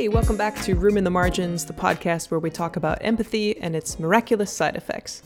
Hey, 0.00 0.08
welcome 0.08 0.38
back 0.38 0.58
to 0.62 0.76
Room 0.76 0.96
in 0.96 1.04
the 1.04 1.10
Margins, 1.10 1.66
the 1.66 1.74
podcast 1.74 2.30
where 2.30 2.40
we 2.40 2.48
talk 2.48 2.76
about 2.76 2.96
empathy 3.02 3.58
and 3.58 3.76
its 3.76 3.98
miraculous 3.98 4.50
side 4.50 4.74
effects. 4.74 5.22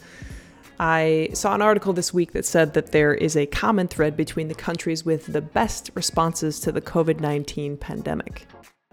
I 0.80 1.28
saw 1.32 1.54
an 1.54 1.62
article 1.62 1.92
this 1.92 2.12
week 2.12 2.32
that 2.32 2.44
said 2.44 2.74
that 2.74 2.90
there 2.90 3.14
is 3.14 3.36
a 3.36 3.46
common 3.46 3.86
thread 3.86 4.16
between 4.16 4.48
the 4.48 4.54
countries 4.56 5.04
with 5.04 5.26
the 5.26 5.40
best 5.40 5.92
responses 5.94 6.58
to 6.58 6.72
the 6.72 6.80
COVID 6.80 7.20
19 7.20 7.76
pandemic. 7.76 8.48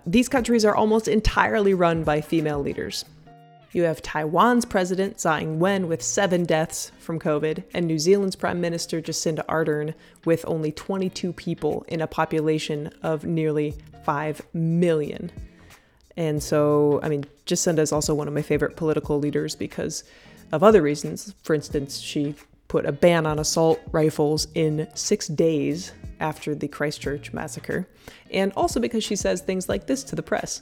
These 0.06 0.30
countries 0.30 0.66
are 0.66 0.76
almost 0.76 1.08
entirely 1.08 1.74
run 1.74 2.04
by 2.04 2.22
female 2.22 2.60
leaders. 2.60 3.04
You 3.72 3.82
have 3.82 4.04
Taiwan's 4.04 4.66
president, 4.66 5.18
Tsai 5.18 5.40
Ing 5.40 5.58
wen, 5.58 5.88
with 5.88 6.04
seven 6.04 6.46
deaths 6.46 6.92
from 7.00 7.18
COVID, 7.18 7.64
and 7.74 7.88
New 7.88 7.98
Zealand's 7.98 8.36
Prime 8.36 8.62
Minister, 8.62 9.02
Jacinda 9.02 9.44
Ardern, 9.48 9.96
with 10.26 10.46
only 10.48 10.72
22 10.72 11.34
people 11.34 11.84
in 11.88 12.02
a 12.02 12.08
population 12.08 12.92
of 13.02 13.26
nearly 13.26 13.74
5 14.04 14.44
million. 14.54 15.32
And 16.18 16.42
so, 16.42 17.00
I 17.04 17.10
mean, 17.10 17.26
Jacinda 17.46 17.80
is 17.80 17.92
also 17.92 18.14
one 18.14 18.28
of 18.28 18.34
my 18.34 18.42
favorite 18.42 18.76
political 18.76 19.20
leaders 19.20 19.56
because 19.56 20.04
of 20.52 20.64
other 20.64 20.82
reasons. 20.82 21.34
For 21.44 21.54
instance, 21.54 22.00
she 22.00 22.36
put 22.68 22.86
a 22.86 22.92
ban 22.92 23.26
on 23.26 23.40
assault 23.40 23.82
rifles 23.92 24.48
in 24.56 24.88
six 24.94 25.28
days 25.28 25.92
after 26.20 26.56
the 26.56 26.68
Christchurch 26.68 27.34
massacre, 27.34 27.88
and 28.32 28.54
also 28.56 28.80
because 28.80 29.04
she 29.04 29.16
says 29.16 29.42
things 29.42 29.68
like 29.68 29.88
this 29.88 30.04
to 30.06 30.16
the 30.16 30.24
press. 30.24 30.62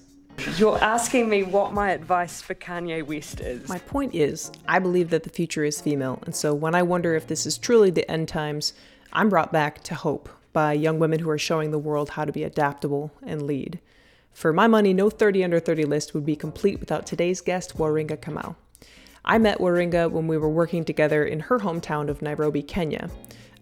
You're 0.58 0.82
asking 0.82 1.30
me 1.30 1.44
what 1.44 1.74
my 1.74 1.92
advice 1.92 2.42
for 2.42 2.56
Kanye 2.56 3.06
West 3.06 3.42
is. 3.42 3.68
My 3.68 3.80
point 3.80 4.16
is, 4.16 4.52
I 4.68 4.80
believe 4.80 5.10
that 5.10 5.24
the 5.24 5.30
future 5.30 5.66
is 5.66 5.82
female, 5.82 6.20
and 6.26 6.34
so 6.34 6.54
when 6.54 6.74
I 6.74 6.82
wonder 6.82 7.14
if 7.14 7.28
this 7.28 7.46
is 7.46 7.58
truly 7.58 7.92
the 7.92 8.10
end 8.10 8.30
times, 8.30 8.74
I'm 9.12 9.30
brought 9.30 9.52
back 9.52 9.84
to 9.84 9.96
hope 9.96 10.30
by 10.54 10.74
young 10.74 10.98
women 10.98 11.20
who 11.20 11.30
are 11.30 11.38
showing 11.38 11.72
the 11.72 11.78
world 11.78 12.10
how 12.10 12.26
to 12.26 12.32
be 12.32 12.44
adaptable 12.44 13.12
and 13.24 13.44
lead. 13.44 13.80
For 14.34 14.54
my 14.54 14.68
money, 14.68 14.94
no 14.94 15.10
30 15.10 15.44
under 15.44 15.60
30 15.60 15.84
list 15.84 16.14
would 16.14 16.26
be 16.26 16.36
complete 16.36 16.80
without 16.80 17.06
today's 17.06 17.42
guest, 17.42 17.78
Waringa 17.78 18.18
Kamau. 18.18 18.56
I 19.26 19.38
met 19.38 19.60
Waringa 19.60 20.10
when 20.10 20.28
we 20.28 20.38
were 20.38 20.50
working 20.50 20.86
together 20.86 21.26
in 21.26 21.42
her 21.42 21.60
hometown 21.60 22.10
of 22.10 22.22
Nairobi, 22.22 22.64
Kenya, 22.64 23.10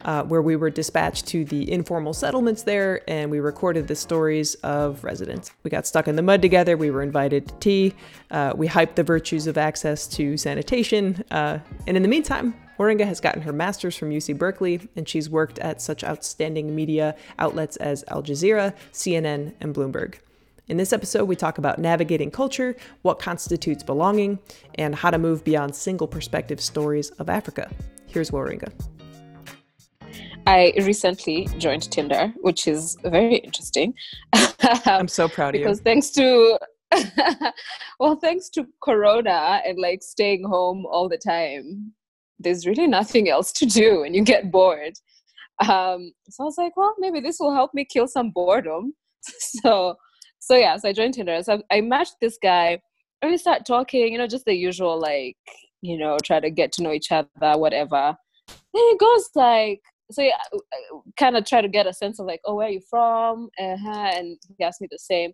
uh, 0.03 0.23
where 0.23 0.41
we 0.41 0.55
were 0.55 0.69
dispatched 0.69 1.25
to 1.27 1.43
the 1.45 1.71
informal 1.71 2.13
settlements 2.13 2.63
there 2.63 3.01
and 3.09 3.31
we 3.31 3.39
recorded 3.39 3.87
the 3.87 3.95
stories 3.95 4.53
of 4.55 5.03
residents. 5.03 5.51
We 5.63 5.71
got 5.71 5.87
stuck 5.87 6.07
in 6.07 6.15
the 6.15 6.21
mud 6.21 6.41
together, 6.41 6.77
we 6.77 6.91
were 6.91 7.01
invited 7.01 7.47
to 7.47 7.55
tea, 7.55 7.93
uh, 8.29 8.53
we 8.55 8.67
hyped 8.67 8.95
the 8.95 9.03
virtues 9.03 9.47
of 9.47 9.57
access 9.57 10.07
to 10.09 10.37
sanitation, 10.37 11.23
uh, 11.31 11.59
and 11.87 11.97
in 11.97 12.03
the 12.03 12.09
meantime, 12.09 12.53
Waringa 12.77 13.05
has 13.05 13.19
gotten 13.19 13.41
her 13.41 13.51
master's 13.51 13.97
from 13.97 14.11
UC 14.11 14.37
Berkeley, 14.37 14.87
and 14.95 15.09
she's 15.09 15.29
worked 15.29 15.57
at 15.59 15.81
such 15.81 16.03
outstanding 16.03 16.75
media 16.75 17.15
outlets 17.39 17.75
as 17.77 18.03
Al 18.09 18.21
Jazeera, 18.21 18.75
CNN, 18.93 19.53
and 19.59 19.73
Bloomberg. 19.73 20.19
In 20.69 20.75
this 20.75 20.91
episode, 20.91 21.25
we 21.25 21.37
talk 21.37 21.59
about 21.59 21.79
navigating 21.79 22.29
culture, 22.29 22.75
what 23.01 23.19
constitutes 23.19 23.83
belonging, 23.83 24.37
and 24.75 24.93
how 24.93 25.09
to 25.09 25.17
move 25.17 25.45
beyond 25.45 25.73
single 25.73 26.07
perspective 26.09 26.59
stories 26.59 27.09
of 27.11 27.29
Africa. 27.29 27.71
Here's 28.05 28.31
Waringa. 28.31 28.69
I 30.45 30.73
recently 30.79 31.47
joined 31.57 31.89
Tinder, 31.89 32.33
which 32.41 32.67
is 32.67 32.97
very 33.05 33.37
interesting. 33.37 33.93
I'm 34.85 35.07
so 35.07 35.29
proud 35.29 35.55
of 35.55 35.59
you. 35.59 35.65
Because 35.65 35.79
thanks 35.79 36.09
to 36.11 36.59
well, 37.99 38.17
thanks 38.17 38.49
to 38.49 38.67
Corona 38.83 39.61
and 39.65 39.79
like 39.79 40.03
staying 40.03 40.43
home 40.43 40.85
all 40.85 41.07
the 41.07 41.17
time, 41.17 41.93
there's 42.39 42.67
really 42.67 42.87
nothing 42.87 43.29
else 43.29 43.53
to 43.53 43.65
do 43.65 44.03
and 44.03 44.13
you 44.13 44.23
get 44.23 44.51
bored. 44.51 44.93
Um, 45.61 46.11
so 46.29 46.43
I 46.43 46.45
was 46.45 46.57
like, 46.57 46.75
well, 46.75 46.93
maybe 46.99 47.21
this 47.21 47.37
will 47.39 47.53
help 47.53 47.73
me 47.73 47.85
kill 47.85 48.07
some 48.07 48.31
boredom. 48.31 48.93
so 49.21 49.95
so 50.39 50.55
yeah, 50.55 50.77
so 50.77 50.89
I 50.89 50.93
joined 50.93 51.13
Tinder. 51.13 51.41
So 51.43 51.61
I, 51.71 51.81
matched 51.81 52.15
this 52.21 52.37
guy, 52.41 52.79
and 53.21 53.31
we 53.31 53.37
start 53.37 53.65
talking. 53.65 54.11
You 54.11 54.17
know, 54.17 54.27
just 54.27 54.45
the 54.45 54.53
usual 54.53 54.99
like, 54.99 55.37
you 55.81 55.97
know, 55.97 56.17
try 56.23 56.39
to 56.39 56.49
get 56.49 56.71
to 56.73 56.83
know 56.83 56.91
each 56.91 57.11
other, 57.11 57.27
whatever. 57.57 58.15
Then 58.47 58.55
it 58.73 58.99
goes 58.99 59.29
like, 59.35 59.81
so 60.11 60.21
yeah, 60.21 60.37
kind 61.17 61.35
of 61.35 61.45
try 61.45 61.61
to 61.61 61.67
get 61.67 61.87
a 61.87 61.93
sense 61.93 62.19
of 62.19 62.25
like, 62.25 62.39
oh, 62.45 62.55
where 62.55 62.67
are 62.67 62.71
you 62.71 62.81
from? 62.89 63.49
Uh-huh. 63.59 64.11
And 64.15 64.37
he 64.57 64.63
asked 64.63 64.81
me 64.81 64.87
the 64.89 64.99
same. 64.99 65.33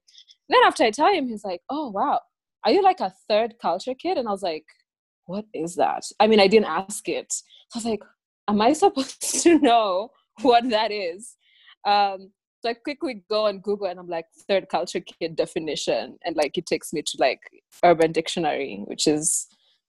Then 0.49 0.61
after 0.65 0.83
I 0.83 0.91
tell 0.91 1.13
him, 1.13 1.27
he's 1.27 1.43
like, 1.43 1.61
oh 1.69 1.89
wow, 1.89 2.19
are 2.65 2.71
you 2.71 2.81
like 2.81 2.99
a 2.99 3.13
third 3.29 3.55
culture 3.61 3.93
kid? 3.93 4.17
And 4.17 4.27
I 4.27 4.31
was 4.31 4.43
like, 4.43 4.65
what 5.25 5.45
is 5.53 5.75
that? 5.75 6.03
I 6.19 6.27
mean, 6.27 6.39
I 6.39 6.47
didn't 6.47 6.67
ask 6.67 7.07
it. 7.07 7.31
So 7.31 7.43
I 7.75 7.77
was 7.77 7.85
like, 7.85 8.03
am 8.47 8.61
I 8.61 8.73
supposed 8.73 9.21
to 9.43 9.59
know 9.59 10.09
what 10.41 10.69
that 10.69 10.91
is? 10.91 11.35
Um, 11.85 12.31
so 12.63 12.69
I 12.69 12.75
quickly 12.75 13.23
go 13.29 13.45
on 13.45 13.59
Google 13.59 13.87
and 13.87 13.99
I'm 13.99 14.07
like 14.07 14.25
third 14.47 14.69
culture 14.69 15.01
kid 15.01 15.35
definition, 15.35 16.17
and 16.23 16.35
like 16.35 16.57
it 16.57 16.65
takes 16.65 16.93
me 16.93 17.01
to 17.01 17.17
like 17.19 17.41
Urban 17.83 18.11
Dictionary, 18.13 18.83
which 18.87 19.05
is 19.05 19.47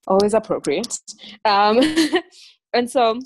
always 0.08 0.34
appropriate. 0.34 0.98
Um, 1.44 1.80
and 2.74 2.90
so 2.90 3.20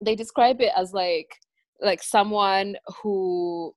they 0.00 0.14
describe 0.14 0.60
it 0.60 0.72
as 0.76 0.92
like 0.92 1.34
like 1.80 2.02
someone 2.02 2.76
who 3.02 3.74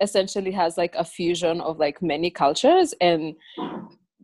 essentially 0.00 0.50
has 0.50 0.76
like 0.76 0.94
a 0.96 1.04
fusion 1.04 1.60
of 1.60 1.78
like 1.78 2.02
many 2.02 2.28
cultures 2.28 2.92
and 3.00 3.34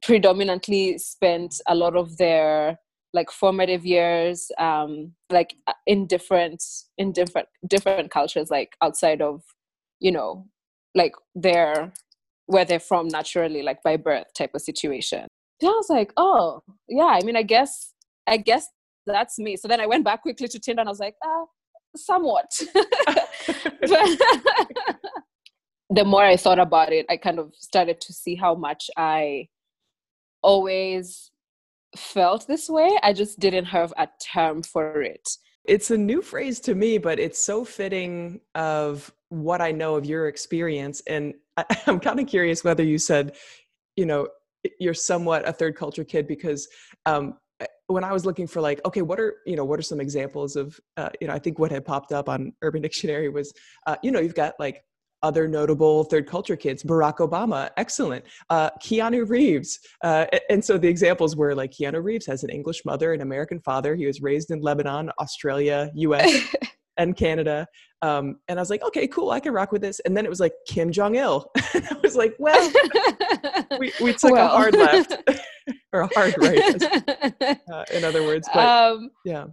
predominantly 0.02 0.98
spent 0.98 1.60
a 1.68 1.74
lot 1.74 1.94
of 1.94 2.16
their 2.16 2.78
like 3.14 3.30
formative 3.30 3.86
years 3.86 4.50
um 4.58 5.12
like 5.30 5.54
in 5.86 6.06
different 6.06 6.62
in 6.98 7.10
different 7.10 7.48
different 7.66 8.10
cultures 8.10 8.50
like 8.50 8.76
outside 8.82 9.22
of 9.22 9.42
you 10.00 10.12
know 10.12 10.46
like 10.94 11.12
they're 11.34 11.92
where 12.46 12.64
they're 12.64 12.80
from 12.80 13.08
naturally 13.08 13.62
like 13.62 13.82
by 13.82 13.96
birth 13.96 14.26
type 14.36 14.50
of 14.54 14.62
situation. 14.62 15.26
I 15.62 15.66
was 15.66 15.90
like 15.90 16.12
oh 16.16 16.62
yeah 16.88 17.06
i 17.06 17.20
mean 17.22 17.36
i 17.36 17.42
guess 17.42 17.92
i 18.26 18.36
guess 18.36 18.68
that's 19.06 19.38
me. 19.38 19.56
So 19.56 19.68
then 19.68 19.80
i 19.80 19.86
went 19.86 20.04
back 20.04 20.22
quickly 20.22 20.48
to 20.48 20.58
tinder 20.58 20.80
and 20.80 20.88
i 20.88 20.92
was 20.92 21.00
like 21.00 21.16
ah 21.24 21.44
somewhat. 21.96 22.50
The 25.90 26.04
more 26.04 26.22
i 26.22 26.36
thought 26.36 26.58
about 26.58 26.92
it 26.92 27.06
i 27.08 27.16
kind 27.16 27.38
of 27.38 27.54
started 27.56 27.98
to 28.02 28.12
see 28.12 28.34
how 28.34 28.54
much 28.54 28.90
i 28.98 29.48
always 30.42 31.30
felt 31.96 32.46
this 32.46 32.68
way. 32.68 32.90
I 33.02 33.12
just 33.12 33.38
didn't 33.38 33.66
have 33.66 33.92
a 33.96 34.08
term 34.32 34.62
for 34.62 35.02
it 35.02 35.28
it's 35.68 35.90
a 35.90 35.98
new 35.98 36.22
phrase 36.22 36.60
to 36.60 36.74
me 36.74 36.98
but 36.98 37.18
it's 37.18 37.38
so 37.38 37.64
fitting 37.64 38.40
of 38.54 39.12
what 39.30 39.60
I 39.60 39.72
know 39.72 39.96
of 39.96 40.06
your 40.06 40.28
experience. 40.28 41.02
And 41.06 41.34
I, 41.56 41.64
I'm 41.86 42.00
kind 42.00 42.20
of 42.20 42.26
curious 42.26 42.64
whether 42.64 42.82
you 42.82 42.98
said, 42.98 43.36
you 43.96 44.06
know, 44.06 44.28
you're 44.80 44.94
somewhat 44.94 45.48
a 45.48 45.52
third 45.52 45.76
culture 45.76 46.04
kid 46.04 46.26
because 46.26 46.68
um, 47.06 47.38
when 47.86 48.04
I 48.04 48.12
was 48.12 48.26
looking 48.26 48.46
for 48.46 48.60
like, 48.60 48.80
okay, 48.84 49.02
what 49.02 49.18
are 49.20 49.36
you 49.46 49.56
know, 49.56 49.64
what 49.64 49.78
are 49.78 49.82
some 49.82 50.00
examples 50.00 50.56
of, 50.56 50.78
uh, 50.96 51.10
you 51.20 51.26
know, 51.26 51.34
I 51.34 51.38
think 51.38 51.58
what 51.58 51.70
had 51.70 51.84
popped 51.84 52.12
up 52.12 52.28
on 52.28 52.52
Urban 52.62 52.82
Dictionary 52.82 53.28
was, 53.28 53.52
uh, 53.86 53.96
you 54.02 54.10
know, 54.10 54.20
you've 54.20 54.34
got 54.34 54.54
like 54.58 54.84
other 55.22 55.48
notable 55.48 56.04
third 56.04 56.26
culture 56.26 56.56
kids 56.56 56.82
barack 56.82 57.16
obama 57.16 57.70
excellent 57.76 58.24
uh, 58.50 58.70
keanu 58.82 59.28
reeves 59.28 59.78
uh, 60.04 60.26
and 60.50 60.64
so 60.64 60.78
the 60.78 60.88
examples 60.88 61.36
were 61.36 61.54
like 61.54 61.70
keanu 61.70 62.02
reeves 62.02 62.26
has 62.26 62.44
an 62.44 62.50
english 62.50 62.84
mother 62.84 63.12
an 63.12 63.20
american 63.20 63.60
father 63.60 63.94
he 63.94 64.06
was 64.06 64.20
raised 64.20 64.50
in 64.50 64.60
lebanon 64.60 65.10
australia 65.18 65.90
us 65.94 66.54
and 66.98 67.16
Canada. 67.16 67.66
Um, 68.02 68.36
and 68.48 68.58
I 68.58 68.62
was 68.62 68.70
like, 68.70 68.82
okay, 68.82 69.08
cool, 69.08 69.30
I 69.30 69.40
can 69.40 69.52
rock 69.52 69.72
with 69.72 69.80
this. 69.80 70.00
And 70.00 70.16
then 70.16 70.26
it 70.26 70.28
was 70.28 70.40
like 70.40 70.52
Kim 70.66 70.92
Jong 70.92 71.16
Il. 71.16 71.50
I 71.56 71.96
was 72.02 72.14
like, 72.14 72.34
well, 72.38 72.70
we, 73.78 73.92
we 74.00 74.12
took 74.12 74.32
well. 74.32 74.46
a 74.46 74.48
hard 74.48 74.74
left 74.74 75.16
or 75.92 76.02
a 76.02 76.10
hard 76.14 76.34
right, 76.38 76.82
uh, 77.72 77.84
in 77.94 78.04
other 78.04 78.22
words. 78.24 78.48
But 78.52 78.66
um, 78.66 79.10
yeah. 79.24 79.46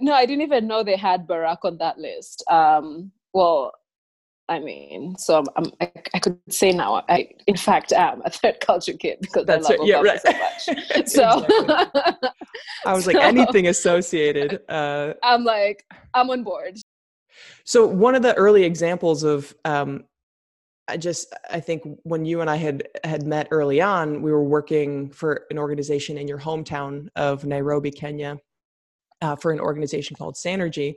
No, 0.00 0.12
I 0.12 0.26
didn't 0.26 0.42
even 0.42 0.66
know 0.66 0.82
they 0.82 0.96
had 0.96 1.26
Barack 1.26 1.58
on 1.62 1.78
that 1.78 1.98
list. 1.98 2.44
Um, 2.50 3.12
well, 3.32 3.72
I 4.48 4.60
mean, 4.60 5.16
so 5.18 5.38
I'm, 5.38 5.46
I'm 5.56 5.72
I, 5.80 5.92
I, 6.14 6.18
could 6.20 6.38
say 6.48 6.70
now, 6.70 7.02
I 7.08 7.30
in 7.48 7.56
fact 7.56 7.92
am 7.92 8.22
a 8.24 8.30
third 8.30 8.60
culture 8.60 8.92
kid 8.92 9.18
because 9.20 9.44
That's 9.44 9.66
I 9.66 9.70
love 9.70 9.80
right. 9.80 9.88
yeah, 9.88 10.02
right. 10.02 11.08
so 11.08 11.40
much. 11.40 11.46
so 11.46 11.46
I 12.86 12.94
was 12.94 13.06
like 13.06 13.16
anything 13.20 13.66
associated. 13.66 14.60
Uh, 14.68 15.14
I'm 15.22 15.44
like 15.44 15.84
I'm 16.14 16.30
on 16.30 16.44
board. 16.44 16.78
So 17.64 17.86
one 17.86 18.14
of 18.14 18.22
the 18.22 18.34
early 18.34 18.62
examples 18.62 19.24
of 19.24 19.52
um, 19.64 20.04
I 20.88 20.96
just 20.96 21.34
I 21.50 21.58
think 21.58 21.82
when 22.04 22.24
you 22.24 22.40
and 22.40 22.48
I 22.48 22.56
had 22.56 22.86
had 23.02 23.26
met 23.26 23.48
early 23.50 23.80
on, 23.80 24.22
we 24.22 24.30
were 24.30 24.44
working 24.44 25.10
for 25.10 25.46
an 25.50 25.58
organization 25.58 26.16
in 26.18 26.28
your 26.28 26.38
hometown 26.38 27.08
of 27.16 27.44
Nairobi, 27.44 27.90
Kenya, 27.90 28.38
uh, 29.20 29.34
for 29.34 29.50
an 29.50 29.58
organization 29.58 30.16
called 30.16 30.36
Sanergy, 30.36 30.94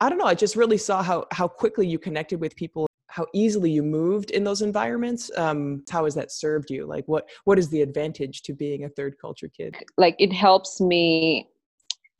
I 0.00 0.08
don't 0.08 0.18
know, 0.18 0.24
I 0.24 0.34
just 0.34 0.56
really 0.56 0.78
saw 0.78 1.02
how 1.02 1.26
how 1.30 1.46
quickly 1.46 1.86
you 1.86 1.98
connected 1.98 2.40
with 2.40 2.56
people, 2.56 2.86
how 3.08 3.26
easily 3.34 3.70
you 3.70 3.82
moved 3.82 4.30
in 4.30 4.44
those 4.44 4.62
environments. 4.62 5.30
Um, 5.36 5.84
how 5.90 6.04
has 6.04 6.14
that 6.14 6.32
served 6.32 6.70
you? 6.70 6.86
Like 6.86 7.04
what 7.06 7.28
what 7.44 7.58
is 7.58 7.68
the 7.68 7.82
advantage 7.82 8.42
to 8.42 8.54
being 8.54 8.84
a 8.84 8.88
third 8.88 9.16
culture 9.20 9.48
kid? 9.48 9.76
Like 9.98 10.16
it 10.18 10.32
helps 10.32 10.80
me 10.80 11.48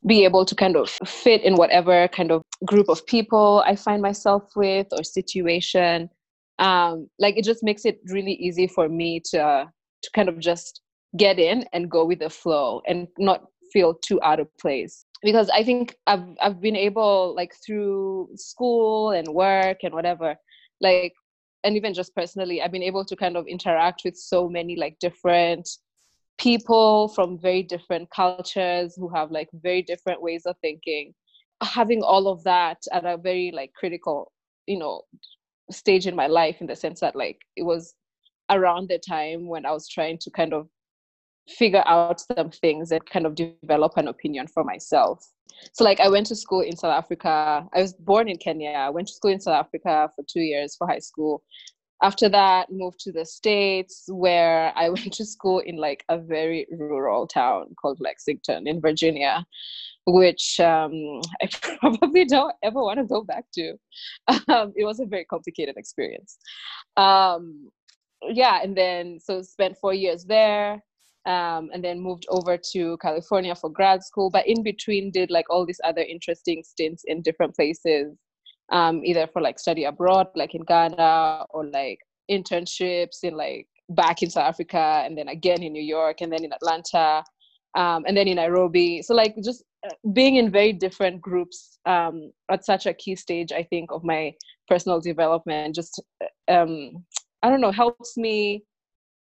be 0.07 0.23
able 0.23 0.45
to 0.45 0.55
kind 0.55 0.75
of 0.75 0.89
fit 1.05 1.41
in 1.41 1.55
whatever 1.55 2.07
kind 2.07 2.31
of 2.31 2.41
group 2.65 2.89
of 2.89 3.05
people 3.05 3.63
I 3.65 3.75
find 3.75 4.01
myself 4.01 4.51
with 4.55 4.87
or 4.91 5.03
situation. 5.03 6.09
um, 6.59 7.09
like 7.17 7.37
it 7.37 7.45
just 7.45 7.63
makes 7.63 7.85
it 7.85 7.99
really 8.05 8.33
easy 8.33 8.67
for 8.67 8.87
me 8.87 9.19
to 9.31 9.65
to 10.03 10.09
kind 10.15 10.29
of 10.29 10.39
just 10.39 10.81
get 11.17 11.39
in 11.39 11.65
and 11.73 11.89
go 11.89 12.05
with 12.05 12.19
the 12.19 12.29
flow 12.29 12.81
and 12.87 13.07
not 13.17 13.45
feel 13.73 13.93
too 13.95 14.19
out 14.21 14.39
of 14.39 14.47
place 14.57 15.05
because 15.21 15.49
i 15.53 15.63
think 15.63 15.95
i've 16.07 16.25
i've 16.41 16.61
been 16.61 16.75
able 16.75 17.33
like 17.35 17.53
through 17.65 18.29
school 18.35 19.11
and 19.11 19.27
work 19.27 19.79
and 19.83 19.93
whatever 19.93 20.35
like 20.79 21.13
and 21.63 21.75
even 21.75 21.93
just 21.93 22.15
personally 22.15 22.61
i've 22.61 22.71
been 22.71 22.83
able 22.83 23.05
to 23.05 23.15
kind 23.15 23.37
of 23.37 23.47
interact 23.47 24.01
with 24.03 24.15
so 24.15 24.49
many 24.49 24.75
like 24.75 24.97
different 24.99 25.67
people 26.41 27.07
from 27.09 27.37
very 27.37 27.61
different 27.61 28.09
cultures 28.09 28.95
who 28.95 29.07
have 29.09 29.29
like 29.31 29.47
very 29.53 29.83
different 29.83 30.19
ways 30.21 30.43
of 30.47 30.55
thinking. 30.59 31.13
Having 31.61 32.01
all 32.01 32.27
of 32.27 32.43
that 32.45 32.79
at 32.91 33.05
a 33.05 33.15
very 33.15 33.51
like 33.53 33.71
critical 33.73 34.31
you 34.65 34.79
know 34.79 35.03
stage 35.69 36.07
in 36.07 36.15
my 36.15 36.27
life 36.27 36.57
in 36.59 36.67
the 36.67 36.75
sense 36.75 36.99
that 36.99 37.15
like 37.15 37.39
it 37.55 37.63
was 37.63 37.93
around 38.49 38.89
the 38.89 38.99
time 38.99 39.47
when 39.47 39.65
i 39.65 39.71
was 39.71 39.87
trying 39.87 40.17
to 40.17 40.29
kind 40.31 40.53
of 40.53 40.67
figure 41.47 41.83
out 41.85 42.21
some 42.21 42.49
things 42.49 42.91
and 42.91 43.05
kind 43.05 43.25
of 43.25 43.35
develop 43.35 43.93
an 43.97 44.07
opinion 44.07 44.47
for 44.47 44.63
myself. 44.63 45.27
So 45.73 45.83
like 45.83 45.99
i 45.99 46.09
went 46.09 46.27
to 46.27 46.35
school 46.35 46.61
in 46.61 46.75
south 46.75 46.93
africa. 46.93 47.67
I 47.73 47.81
was 47.81 47.93
born 47.93 48.29
in 48.29 48.37
kenya. 48.37 48.71
I 48.71 48.89
went 48.89 49.07
to 49.07 49.13
school 49.13 49.31
in 49.31 49.39
south 49.39 49.65
africa 49.65 50.09
for 50.15 50.23
two 50.27 50.41
years 50.41 50.75
for 50.75 50.87
high 50.87 50.99
school. 50.99 51.43
After 52.03 52.29
that 52.29 52.71
moved 52.71 52.99
to 53.01 53.11
the 53.11 53.25
states 53.25 54.05
where 54.07 54.73
i 54.75 54.89
went 54.95 55.13
to 55.13 55.25
school 55.25 55.59
in 55.59 55.77
like 55.77 56.03
a 56.09 56.17
very 56.17 56.67
rural 56.71 57.27
town 57.27 57.75
called 57.79 57.99
lexington 57.99 58.67
in 58.67 58.81
virginia 58.81 59.45
which 60.07 60.59
um, 60.59 61.21
i 61.43 61.49
probably 61.79 62.25
don't 62.25 62.55
ever 62.63 62.81
want 62.81 62.97
to 62.99 63.05
go 63.05 63.23
back 63.23 63.45
to. 63.53 63.75
Um, 64.47 64.73
it 64.75 64.83
was 64.83 64.99
a 64.99 65.05
very 65.05 65.25
complicated 65.25 65.77
experience. 65.77 66.37
Um, 66.97 67.69
yeah 68.29 68.59
and 68.61 68.75
then 68.77 69.19
so 69.19 69.41
spent 69.41 69.77
four 69.79 69.93
years 69.93 70.25
there 70.25 70.81
um, 71.25 71.69
and 71.73 71.83
then 71.83 71.99
moved 71.99 72.25
over 72.29 72.57
to 72.57 72.97
california 72.97 73.53
for 73.53 73.69
grad 73.69 74.03
school 74.03 74.29
but 74.29 74.47
in 74.47 74.63
between 74.63 75.11
did 75.11 75.29
like 75.29 75.49
all 75.49 75.65
these 75.65 75.81
other 75.83 76.01
interesting 76.01 76.63
stints 76.63 77.03
in 77.05 77.21
different 77.21 77.55
places 77.55 78.17
um, 78.71 79.03
either 79.03 79.27
for 79.27 79.41
like 79.41 79.59
study 79.59 79.83
abroad, 79.83 80.27
like 80.35 80.55
in 80.55 80.63
Ghana, 80.63 81.45
or 81.49 81.65
like 81.65 81.99
internships 82.29 83.23
in 83.23 83.35
like 83.35 83.67
back 83.89 84.23
in 84.23 84.29
South 84.29 84.45
Africa, 84.45 85.03
and 85.05 85.17
then 85.17 85.27
again 85.27 85.61
in 85.61 85.73
New 85.73 85.83
York, 85.83 86.21
and 86.21 86.31
then 86.31 86.43
in 86.43 86.53
Atlanta, 86.53 87.23
um, 87.75 88.05
and 88.07 88.15
then 88.15 88.27
in 88.27 88.37
Nairobi. 88.37 89.01
So 89.01 89.13
like 89.13 89.35
just 89.43 89.63
uh, 89.85 89.93
being 90.13 90.37
in 90.37 90.51
very 90.51 90.73
different 90.73 91.21
groups 91.21 91.79
um, 91.85 92.31
at 92.49 92.65
such 92.65 92.85
a 92.85 92.93
key 92.93 93.15
stage, 93.15 93.51
I 93.51 93.63
think, 93.63 93.91
of 93.91 94.03
my 94.03 94.33
personal 94.67 95.01
development, 95.01 95.75
just 95.75 96.01
uh, 96.23 96.53
um, 96.53 97.03
I 97.43 97.49
don't 97.49 97.61
know, 97.61 97.71
helps 97.71 98.17
me 98.17 98.63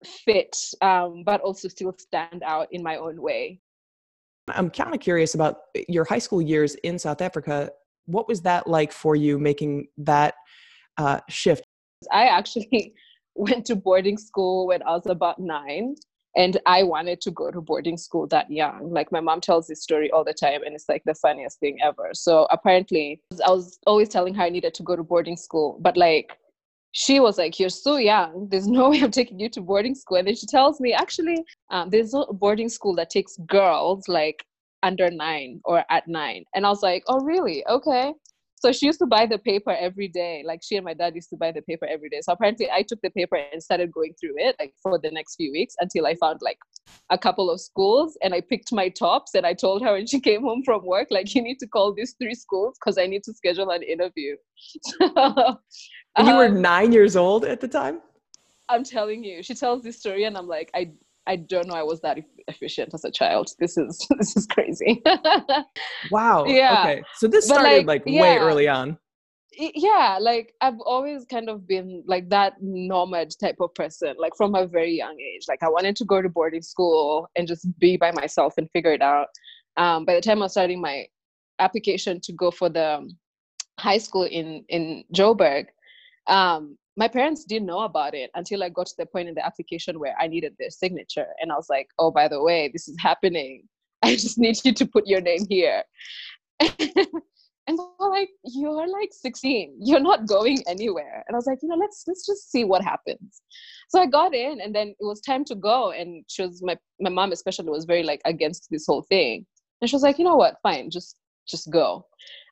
fit, 0.04 0.56
um, 0.82 1.24
but 1.26 1.42
also 1.42 1.68
still 1.68 1.96
stand 1.98 2.44
out 2.44 2.68
in 2.72 2.84
my 2.84 2.98
own 2.98 3.22
way. 3.22 3.60
I'm 4.50 4.70
kind 4.70 4.94
of 4.94 5.00
curious 5.00 5.36
about 5.36 5.58
your 5.88 6.04
high 6.04 6.20
school 6.20 6.42
years 6.42 6.76
in 6.76 7.00
South 7.00 7.22
Africa 7.22 7.72
what 8.06 8.28
was 8.28 8.42
that 8.42 8.68
like 8.68 8.92
for 8.92 9.16
you 9.16 9.40
making 9.40 9.88
that 9.98 10.36
uh, 10.98 11.20
shift? 11.30 11.64
I 12.12 12.26
actually 12.28 12.94
went 13.36 13.66
to 13.68 13.76
boarding 13.76 14.18
school 14.18 14.68
when 14.68 14.84
I 14.84 14.92
was 14.92 15.08
about 15.08 15.40
nine. 15.40 15.96
And 16.36 16.60
I 16.66 16.82
wanted 16.82 17.22
to 17.22 17.32
go 17.32 17.52
to 17.52 17.62
boarding 17.62 17.96
school 17.96 18.26
that 18.30 18.50
young. 18.50 18.92
Like 18.92 19.12
my 19.12 19.20
mom 19.20 19.40
tells 19.40 19.68
this 19.68 19.84
story 19.84 20.10
all 20.10 20.24
the 20.24 20.34
time, 20.34 20.64
and 20.66 20.74
it's 20.74 20.90
like 20.90 21.04
the 21.06 21.14
funniest 21.14 21.60
thing 21.60 21.78
ever. 21.80 22.10
So 22.14 22.48
apparently, 22.50 23.22
I 23.46 23.52
was 23.52 23.78
always 23.86 24.10
telling 24.10 24.34
her 24.34 24.42
I 24.42 24.50
needed 24.50 24.74
to 24.74 24.84
go 24.84 24.96
to 24.96 25.04
boarding 25.04 25.38
school, 25.38 25.78
but 25.80 25.96
like 25.96 26.36
she 26.94 27.20
was 27.20 27.38
like, 27.38 27.60
You're 27.60 27.70
so 27.70 27.98
young. 27.98 28.48
There's 28.50 28.68
no 28.68 28.90
way 28.92 29.02
I'm 29.02 29.12
taking 29.12 29.40
you 29.40 29.50
to 29.50 29.62
boarding 29.62 29.96
school. 29.96 30.18
And 30.18 30.28
then 30.28 30.36
she 30.36 30.48
tells 30.48 30.80
me, 30.80 30.94
Actually, 30.94 31.44
um, 31.70 31.90
there's 31.90 32.14
a 32.14 32.26
boarding 32.32 32.70
school 32.70 32.96
that 32.96 33.10
takes 33.10 33.38
girls 33.48 34.08
like 34.08 34.46
under 34.84 35.10
nine 35.10 35.62
or 35.66 35.84
at 35.90 36.08
nine. 36.08 36.44
And 36.54 36.66
I 36.66 36.70
was 36.70 36.84
like, 36.84 37.04
oh, 37.08 37.20
really? 37.22 37.66
Okay. 37.68 38.14
So 38.64 38.72
she 38.72 38.86
used 38.86 39.00
to 39.00 39.06
buy 39.06 39.26
the 39.26 39.38
paper 39.38 39.72
every 39.72 40.08
day. 40.08 40.42
Like 40.46 40.62
she 40.64 40.78
and 40.78 40.86
my 40.86 40.94
dad 40.94 41.16
used 41.16 41.30
to 41.32 41.36
buy 41.36 41.52
the 41.52 41.62
paper 41.64 41.86
every 41.86 42.08
day. 42.08 42.22
So 42.22 42.32
apparently 42.32 42.72
I 42.72 42.82
took 42.82 43.02
the 43.02 43.10
paper 43.10 43.36
and 43.52 43.62
started 43.62 43.92
going 43.92 44.14
through 44.18 44.36
it 44.38 44.56
like 44.58 44.74
for 44.82 44.98
the 45.04 45.12
next 45.12 45.36
few 45.36 45.52
weeks 45.52 45.76
until 45.80 46.06
I 46.06 46.16
found 46.16 46.40
like 46.42 46.58
a 47.10 47.18
couple 47.18 47.52
of 47.52 47.60
schools 47.60 48.18
and 48.24 48.34
I 48.34 48.40
picked 48.40 48.72
my 48.72 48.88
tops 48.88 49.36
and 49.36 49.46
I 49.46 49.54
told 49.54 49.82
her 49.84 49.92
when 49.92 50.08
she 50.08 50.22
came 50.22 50.44
home 50.44 50.64
from 50.64 50.86
work, 50.86 51.10
like 51.12 51.36
you 51.36 51.42
need 51.42 51.60
to 51.60 51.68
call 51.68 51.94
these 51.94 52.16
three 52.22 52.36
schools 52.36 52.78
because 52.80 52.98
I 52.98 53.06
need 53.06 53.24
to 53.24 53.34
schedule 53.34 53.70
an 53.70 53.84
interview. 53.84 54.38
and 55.02 56.26
you 56.26 56.34
were 56.34 56.46
um, 56.46 56.62
nine 56.62 56.94
years 56.94 57.18
old 57.18 57.44
at 57.44 57.60
the 57.60 57.68
time? 57.68 58.00
I'm 58.70 58.86
telling 58.86 59.26
you, 59.26 59.44
she 59.44 59.56
tells 59.56 59.84
this 59.84 60.00
story 60.00 60.24
and 60.24 60.38
I'm 60.38 60.48
like, 60.48 60.72
I 60.74 60.94
I 61.26 61.38
don't 61.38 61.68
know 61.68 61.76
I 61.76 61.84
was 61.84 62.02
that 62.02 62.20
efficient 62.48 62.94
as 62.94 63.06
a 63.06 63.12
child. 63.12 63.50
This 63.60 63.78
is 63.78 64.06
this 64.18 64.36
is 64.36 64.46
crazy. 64.46 65.02
wow. 66.12 66.46
Yeah. 66.46 66.82
Okay. 66.82 67.04
So 67.16 67.28
this 67.28 67.46
started 67.46 67.86
like, 67.86 67.88
like 67.88 68.04
yeah. 68.06 68.22
way 68.22 68.38
early 68.38 68.68
on. 68.68 68.98
Yeah, 69.56 70.18
like 70.20 70.56
I've 70.62 70.80
always 70.80 71.26
kind 71.26 71.48
of 71.48 71.68
been 71.68 72.04
like 72.08 72.28
that 72.30 72.54
nomad 72.60 73.32
type 73.40 73.58
of 73.60 73.74
person, 73.76 74.16
like 74.18 74.34
from 74.36 74.56
a 74.56 74.66
very 74.66 74.94
young 74.94 75.16
age. 75.20 75.44
Like 75.48 75.62
I 75.62 75.70
wanted 75.70 75.96
to 75.98 76.06
go 76.06 76.24
to 76.24 76.30
boarding 76.30 76.64
school 76.64 77.30
and 77.36 77.48
just 77.48 77.68
be 77.78 77.96
by 77.96 78.12
myself 78.12 78.56
and 78.58 78.68
figure 78.72 78.94
it 78.94 79.04
out. 79.04 79.28
Um, 79.78 80.06
by 80.06 80.16
the 80.16 80.22
time 80.22 80.40
I 80.40 80.46
was 80.46 80.54
starting 80.54 80.82
my 80.82 81.06
application 81.60 82.20
to 82.22 82.34
go 82.34 82.50
for 82.50 82.68
the 82.68 83.08
high 83.80 84.00
school 84.00 84.24
in 84.24 84.66
in 84.70 85.04
Joburg, 85.14 85.66
um, 86.28 86.76
my 86.96 87.08
parents 87.08 87.44
didn't 87.44 87.68
know 87.68 87.80
about 87.80 88.14
it 88.14 88.30
until 88.36 88.64
I 88.64 88.70
got 88.70 88.88
to 88.88 88.98
the 88.98 89.06
point 89.06 89.28
in 89.28 89.36
the 89.36 89.46
application 89.46 90.00
where 90.00 90.16
I 90.20 90.28
needed 90.28 90.56
their 90.60 90.70
signature. 90.70 91.28
And 91.42 91.52
I 91.52 91.56
was 91.56 91.70
like, 91.70 91.90
oh, 91.98 92.12
by 92.12 92.28
the 92.28 92.42
way, 92.42 92.70
this 92.72 92.88
is 92.88 92.96
happening. 93.00 93.68
I 94.04 94.16
just 94.16 94.38
need 94.38 94.58
you 94.64 94.74
to 94.74 94.86
put 94.86 95.08
your 95.08 95.22
name 95.22 95.46
here. 95.50 95.84
and 97.68 97.80
they're 97.80 98.10
like, 98.10 98.30
you're 98.44 98.88
like 98.88 99.10
16. 99.12 99.78
You're 99.80 100.00
not 100.00 100.28
going 100.28 100.60
anywhere. 100.68 101.24
And 101.28 101.36
I 101.36 101.38
was 101.38 101.48
like, 101.48 101.60
you 101.62 101.70
know, 101.70 101.76
let's 101.76 102.04
let's 102.06 102.26
just 102.26 102.52
see 102.52 102.64
what 102.64 102.84
happens. 102.84 103.42
So 103.90 104.02
I 104.02 104.06
got 104.06 104.34
in 104.36 104.60
and 104.62 104.76
then 104.76 104.90
it 104.90 105.06
was 105.06 105.22
time 105.22 105.46
to 105.46 105.56
go. 105.56 105.92
And 105.92 106.26
she 106.28 106.44
was 106.44 106.62
my 106.62 106.78
my 107.00 107.10
mom 107.10 107.32
especially 107.32 107.70
was 107.70 107.86
very 107.86 108.04
like 108.04 108.22
against 108.26 108.68
this 108.70 108.86
whole 108.86 109.04
thing. 109.04 109.46
And 109.82 109.90
she 109.90 109.96
was 109.96 110.04
like, 110.04 110.20
you 110.20 110.26
know 110.26 110.36
what, 110.36 110.58
fine, 110.62 110.90
just 110.90 111.16
just 111.48 111.72
go. 111.72 112.06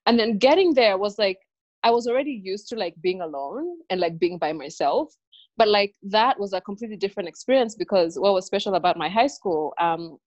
And 0.06 0.18
then 0.18 0.38
getting 0.38 0.74
there 0.74 0.98
was 0.98 1.20
like 1.20 1.38
I 1.84 1.92
was 1.92 2.08
already 2.08 2.40
used 2.44 2.68
to 2.70 2.76
like 2.76 2.96
being 3.02 3.22
alone 3.22 3.78
and 3.90 4.00
like 4.00 4.20
being 4.20 4.38
by 4.38 4.54
myself. 4.54 5.14
But 5.58 5.68
like 5.68 5.96
that 6.04 6.40
was 6.40 6.54
a 6.54 6.62
completely 6.62 6.98
different 6.98 7.30
experience 7.30 7.76
because 7.76 8.18
what 8.18 8.34
was 8.34 8.46
special 8.46 8.76
about 8.76 8.98
my 8.98 9.10
high 9.10 9.28
school, 9.28 9.74
um, 9.80 10.18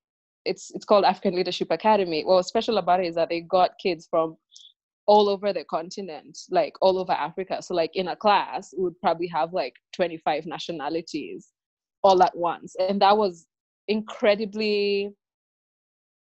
it's 0.45 0.71
it's 0.75 0.85
called 0.85 1.05
African 1.05 1.35
Leadership 1.35 1.69
Academy. 1.71 2.25
What 2.25 2.37
was 2.37 2.49
special 2.49 2.79
about 2.79 3.01
it 3.01 3.07
is 3.07 3.15
that 3.15 3.31
they 3.31 3.41
got 3.41 3.79
kids 3.83 4.07
from 4.11 4.37
all 5.07 5.29
over 5.29 5.53
the 5.53 5.65
continent, 5.65 6.39
like 6.51 6.75
all 6.81 6.99
over 6.99 7.13
Africa. 7.13 7.63
So 7.63 7.75
like 7.75 7.95
in 7.95 8.09
a 8.09 8.17
class, 8.17 8.75
we 8.77 8.85
would 8.85 9.01
probably 9.01 9.27
have 9.29 9.53
like 9.53 9.75
25 9.95 10.47
nationalities 10.47 11.49
all 12.03 12.23
at 12.23 12.37
once. 12.37 12.75
And 12.79 13.01
that 13.03 13.17
was 13.17 13.47
incredibly 13.89 15.15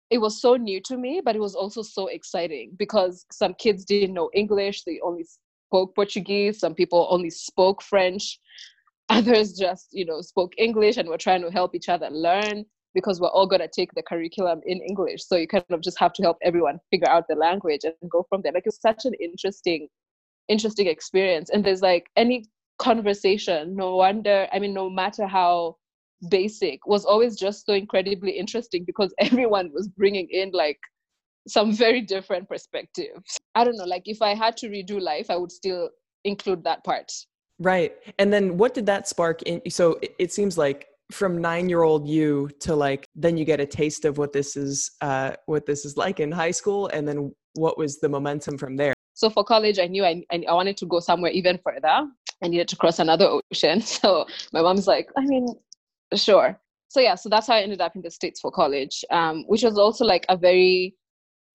it 0.10 0.20
was 0.20 0.42
so 0.42 0.56
new 0.56 0.80
to 0.82 0.98
me, 0.98 1.22
but 1.24 1.36
it 1.36 1.40
was 1.40 1.56
also 1.56 1.82
so 1.82 2.08
exciting 2.08 2.72
because 2.78 3.26
some 3.32 3.54
kids 3.56 3.86
didn't 3.86 4.14
know 4.14 4.30
English, 4.34 4.84
they 4.84 5.00
only 5.04 5.26
spoke 5.68 5.96
Portuguese, 5.96 6.60
some 6.60 6.76
people 6.76 7.08
only 7.10 7.30
spoke 7.30 7.82
French, 7.82 8.40
others 9.10 9.54
just, 9.54 9.88
you 9.92 10.06
know, 10.06 10.22
spoke 10.22 10.54
English 10.58 10.98
and 10.98 11.10
were 11.10 11.18
trying 11.18 11.42
to 11.42 11.52
help 11.52 11.76
each 11.76 11.90
other 11.90 12.10
learn 12.10 12.66
because 12.94 13.20
we're 13.20 13.28
all 13.30 13.48
going 13.48 13.62
to 13.62 13.68
take 13.68 13.92
the 13.94 14.04
curriculum 14.04 14.62
in 14.66 14.80
English. 14.82 15.26
So 15.26 15.36
you 15.36 15.48
kind 15.48 15.66
of 15.72 15.82
just 15.82 16.00
have 16.00 16.14
to 16.14 16.22
help 16.22 16.38
everyone 16.44 16.80
figure 16.92 17.10
out 17.10 17.26
the 17.28 17.36
language 17.36 17.82
and 17.84 17.96
go 18.10 18.26
from 18.30 18.42
there. 18.44 18.52
Like 18.54 18.64
it's 18.66 18.82
such 18.82 19.06
an 19.06 19.14
interesting, 19.20 19.88
interesting 20.48 20.88
experience. 20.88 21.50
And 21.50 21.64
there's 21.64 21.82
like 21.82 22.06
any 22.16 22.46
conversation, 22.78 23.76
no 23.76 23.96
wonder, 23.96 24.48
I 24.54 24.60
mean, 24.60 24.74
no 24.74 24.90
matter 24.90 25.26
how 25.26 25.78
basic 26.30 26.86
was 26.88 27.06
always 27.06 27.36
just 27.36 27.65
so 27.65 27.74
incredibly 27.74 28.32
interesting 28.32 28.84
because 28.84 29.13
everyone 29.20 29.72
was 29.74 29.88
bringing 29.88 30.27
in 30.30 30.51
like 30.51 30.80
some 31.48 31.74
very 31.74 32.01
different 32.01 32.48
perspectives. 32.48 33.38
I 33.56 33.63
don't 33.63 33.77
know, 33.77 33.86
like 33.86 34.03
if 34.06 34.22
I 34.22 34.34
had 34.34 34.58
to 34.58 34.70
redo 34.70 35.01
life, 35.01 35.30
I 35.30 35.36
would 35.36 35.51
still 35.51 35.89
include 36.24 36.63
that 36.63 36.84
part. 36.84 37.12
Right. 37.60 37.94
And 38.20 38.32
then 38.32 38.58
what 38.58 38.74
did 38.74 38.86
that 38.88 39.08
spark 39.08 39.42
in? 39.44 39.62
So 39.70 40.00
it, 40.20 40.32
seems 40.32 40.58
like 40.58 40.88
from 41.12 41.39
nine 41.39 41.70
year 41.70 41.84
old 41.84 42.08
you 42.08 42.50
to 42.60 42.75
like 42.75 43.08
then 43.15 43.38
you 43.38 43.46
get 43.46 43.60
a 43.60 43.65
taste 43.65 44.06
of 44.06 44.18
what 44.18 44.34
this 44.34 44.56
is 44.56 44.89
uh 45.01 45.32
what 45.46 45.65
this 45.65 45.86
is 45.86 45.96
like 45.98 46.20
in 46.20 46.32
high 46.32 46.50
school 46.50 46.88
and 46.88 47.08
then 47.08 47.32
what 47.53 47.77
was 47.77 48.00
the 48.00 48.10
momentum 48.10 48.58
from 48.58 48.75
there 48.75 48.94
so 49.13 49.30
for 49.30 49.44
college 49.44 49.77
i 49.80 49.86
knew 49.86 50.03
i, 50.03 50.24
I 50.32 50.53
wanted 50.53 50.77
to 50.77 50.86
go 50.86 51.00
somewhere 51.00 51.30
even 51.32 51.60
further 51.63 52.08
i 52.42 52.48
needed 52.48 52.68
to 52.70 52.75
cross 52.77 53.00
another 53.00 53.27
ocean 53.27 53.82
so 53.82 54.25
my 54.53 54.62
mom's 54.62 54.88
like 54.88 55.10
i 55.18 55.22
mean 55.22 55.46
sure 56.16 56.60
so 56.90 57.00
yeah 57.00 57.16
so 57.16 57.30
that's 57.30 57.48
how 57.48 57.56
i 57.56 57.62
ended 57.62 57.82
up 57.82 57.96
in 57.96 58.02
the 58.02 58.12
states 58.12 58.40
for 58.40 58.52
college 58.52 59.04
um, 59.12 59.44
which 59.48 59.64
was 59.64 59.78
also 59.78 60.06
like 60.06 60.26
a 60.30 60.38
very 60.38 60.96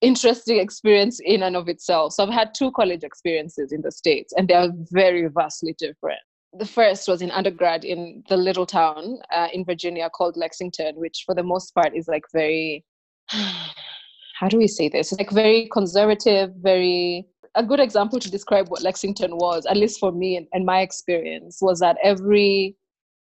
interesting 0.00 0.58
experience 0.60 1.20
in 1.24 1.42
and 1.42 1.56
of 1.56 1.68
itself 1.68 2.12
so 2.12 2.24
i've 2.24 2.32
had 2.32 2.54
two 2.54 2.70
college 2.72 3.02
experiences 3.02 3.72
in 3.72 3.82
the 3.82 3.90
states 3.90 4.32
and 4.36 4.48
they 4.48 4.54
are 4.54 4.70
very 4.90 5.26
vastly 5.28 5.74
different 5.78 6.20
the 6.52 6.66
first 6.66 7.08
was 7.08 7.22
in 7.22 7.30
undergrad 7.30 7.84
in 7.84 8.22
the 8.28 8.36
little 8.36 8.66
town 8.66 9.18
uh, 9.32 9.48
in 9.52 9.64
Virginia 9.64 10.08
called 10.10 10.36
Lexington, 10.36 10.96
which 10.96 11.24
for 11.26 11.34
the 11.34 11.42
most 11.42 11.74
part 11.74 11.94
is 11.94 12.08
like 12.08 12.24
very, 12.32 12.84
how 13.28 14.48
do 14.48 14.56
we 14.56 14.68
say 14.68 14.88
this? 14.88 15.12
Like 15.12 15.30
very 15.30 15.68
conservative, 15.72 16.50
very. 16.60 17.26
A 17.54 17.64
good 17.64 17.80
example 17.80 18.20
to 18.20 18.30
describe 18.30 18.68
what 18.68 18.82
Lexington 18.82 19.36
was, 19.36 19.66
at 19.66 19.76
least 19.76 19.98
for 19.98 20.12
me 20.12 20.36
and, 20.36 20.46
and 20.52 20.64
my 20.64 20.80
experience, 20.80 21.58
was 21.60 21.80
that 21.80 21.96
every 22.04 22.76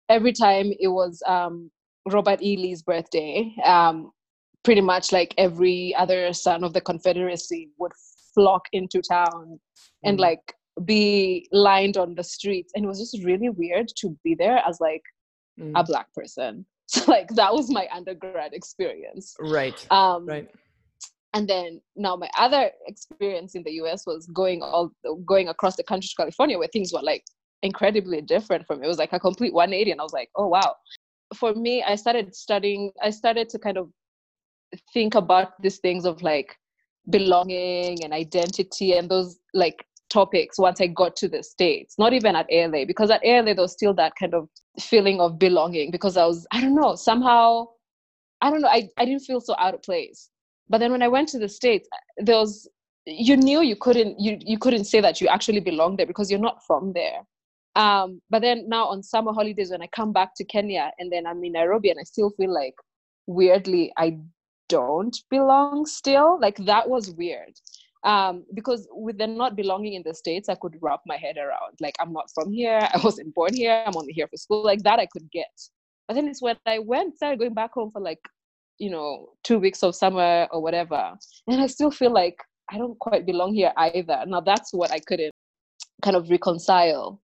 every 0.08 0.32
time 0.32 0.72
it 0.78 0.88
was 0.88 1.22
um, 1.26 1.70
Robert 2.08 2.42
E. 2.42 2.56
Lee's 2.56 2.82
birthday, 2.82 3.54
um, 3.64 4.12
pretty 4.62 4.80
much 4.80 5.12
like 5.12 5.34
every 5.38 5.94
other 5.96 6.32
son 6.32 6.64
of 6.64 6.72
the 6.72 6.80
Confederacy 6.80 7.70
would 7.78 7.92
flock 8.34 8.66
into 8.72 9.00
town 9.00 9.58
and 10.04 10.18
mm. 10.18 10.22
like 10.22 10.54
be 10.84 11.48
lined 11.52 11.96
on 11.96 12.14
the 12.14 12.22
streets 12.22 12.72
and 12.74 12.84
it 12.84 12.88
was 12.88 12.98
just 12.98 13.24
really 13.24 13.48
weird 13.48 13.88
to 13.96 14.16
be 14.22 14.34
there 14.34 14.60
as 14.68 14.78
like 14.78 15.02
mm. 15.58 15.72
a 15.74 15.82
black 15.82 16.12
person 16.12 16.66
so 16.86 17.10
like 17.10 17.28
that 17.30 17.52
was 17.52 17.70
my 17.70 17.88
undergrad 17.92 18.52
experience 18.52 19.34
right 19.40 19.86
um 19.90 20.26
right 20.26 20.50
and 21.32 21.48
then 21.48 21.80
now 21.96 22.14
my 22.14 22.28
other 22.38 22.70
experience 22.86 23.54
in 23.54 23.62
the 23.64 23.72
us 23.72 24.06
was 24.06 24.26
going 24.26 24.62
all 24.62 24.92
going 25.24 25.48
across 25.48 25.76
the 25.76 25.82
country 25.82 26.08
to 26.08 26.14
california 26.14 26.58
where 26.58 26.68
things 26.68 26.92
were 26.92 27.02
like 27.02 27.24
incredibly 27.62 28.20
different 28.20 28.66
from 28.66 28.82
it. 28.82 28.86
was 28.86 28.98
like 28.98 29.12
a 29.12 29.20
complete 29.20 29.52
180 29.52 29.90
and 29.90 30.00
i 30.00 30.04
was 30.04 30.12
like 30.12 30.30
oh 30.36 30.46
wow 30.46 30.74
for 31.34 31.54
me 31.54 31.82
i 31.82 31.94
started 31.94 32.34
studying 32.34 32.90
i 33.02 33.10
started 33.10 33.48
to 33.48 33.58
kind 33.58 33.78
of 33.78 33.90
think 34.92 35.14
about 35.14 35.60
these 35.62 35.78
things 35.78 36.04
of 36.04 36.22
like 36.22 36.56
belonging 37.10 38.02
and 38.04 38.12
identity 38.12 38.92
and 38.92 39.08
those 39.08 39.38
like 39.54 39.84
topics 40.08 40.58
once 40.58 40.80
I 40.80 40.86
got 40.86 41.16
to 41.16 41.28
the 41.28 41.42
States, 41.42 41.96
not 41.98 42.12
even 42.12 42.36
at 42.36 42.46
ALA, 42.50 42.86
because 42.86 43.10
at 43.10 43.24
ALA 43.24 43.54
there 43.54 43.62
was 43.62 43.72
still 43.72 43.94
that 43.94 44.12
kind 44.18 44.34
of 44.34 44.48
feeling 44.80 45.20
of 45.20 45.38
belonging 45.38 45.90
because 45.90 46.16
I 46.16 46.26
was, 46.26 46.46
I 46.52 46.60
don't 46.60 46.74
know, 46.74 46.94
somehow, 46.94 47.66
I 48.40 48.50
don't 48.50 48.60
know, 48.60 48.68
I, 48.68 48.88
I 48.98 49.04
didn't 49.04 49.22
feel 49.22 49.40
so 49.40 49.54
out 49.58 49.74
of 49.74 49.82
place. 49.82 50.30
But 50.68 50.78
then 50.78 50.92
when 50.92 51.02
I 51.02 51.08
went 51.08 51.28
to 51.30 51.38
the 51.38 51.48
States, 51.48 51.88
there 52.18 52.36
was, 52.36 52.68
you 53.06 53.36
knew 53.36 53.62
you 53.62 53.76
couldn't, 53.76 54.18
you, 54.18 54.38
you 54.40 54.58
couldn't 54.58 54.84
say 54.84 55.00
that 55.00 55.20
you 55.20 55.28
actually 55.28 55.60
belong 55.60 55.96
there 55.96 56.06
because 56.06 56.30
you're 56.30 56.40
not 56.40 56.64
from 56.66 56.92
there. 56.92 57.20
Um, 57.76 58.22
but 58.30 58.40
then 58.40 58.68
now 58.68 58.86
on 58.86 59.02
summer 59.02 59.32
holidays, 59.34 59.70
when 59.70 59.82
I 59.82 59.86
come 59.88 60.10
back 60.12 60.30
to 60.36 60.44
Kenya 60.44 60.92
and 60.98 61.12
then 61.12 61.26
I'm 61.26 61.44
in 61.44 61.52
Nairobi 61.52 61.90
and 61.90 62.00
I 62.00 62.04
still 62.04 62.30
feel 62.30 62.52
like 62.52 62.74
weirdly 63.26 63.92
I 63.98 64.18
don't 64.70 65.16
belong 65.30 65.84
still, 65.84 66.40
like 66.40 66.56
that 66.64 66.88
was 66.88 67.10
weird. 67.10 67.52
Um, 68.02 68.44
because 68.54 68.88
with 68.92 69.18
the 69.18 69.26
not 69.26 69.56
belonging 69.56 69.94
in 69.94 70.02
the 70.04 70.14
states 70.14 70.48
i 70.48 70.54
could 70.54 70.76
wrap 70.80 71.00
my 71.06 71.16
head 71.16 71.38
around 71.38 71.72
like 71.80 71.94
i'm 71.98 72.12
not 72.12 72.30
from 72.32 72.52
here 72.52 72.78
i 72.94 73.00
wasn't 73.02 73.34
born 73.34 73.52
here 73.52 73.82
i'm 73.84 73.96
only 73.96 74.12
here 74.12 74.28
for 74.28 74.36
school 74.36 74.62
like 74.62 74.82
that 74.84 75.00
i 75.00 75.06
could 75.06 75.28
get. 75.32 75.50
But 76.06 76.14
then 76.14 76.28
it's 76.28 76.40
when 76.40 76.56
i 76.66 76.78
went 76.78 77.16
started 77.16 77.40
going 77.40 77.54
back 77.54 77.72
home 77.72 77.90
for 77.90 78.00
like 78.00 78.20
you 78.78 78.90
know 78.90 79.30
two 79.42 79.58
weeks 79.58 79.82
of 79.82 79.96
summer 79.96 80.46
or 80.52 80.62
whatever 80.62 81.14
and 81.48 81.60
i 81.60 81.66
still 81.66 81.90
feel 81.90 82.12
like 82.12 82.36
i 82.70 82.78
don't 82.78 82.98
quite 83.00 83.26
belong 83.26 83.54
here 83.54 83.72
either. 83.76 84.22
Now 84.26 84.40
that's 84.40 84.72
what 84.72 84.92
i 84.92 85.00
couldn't 85.00 85.32
kind 86.02 86.16
of 86.16 86.30
reconcile 86.30 87.20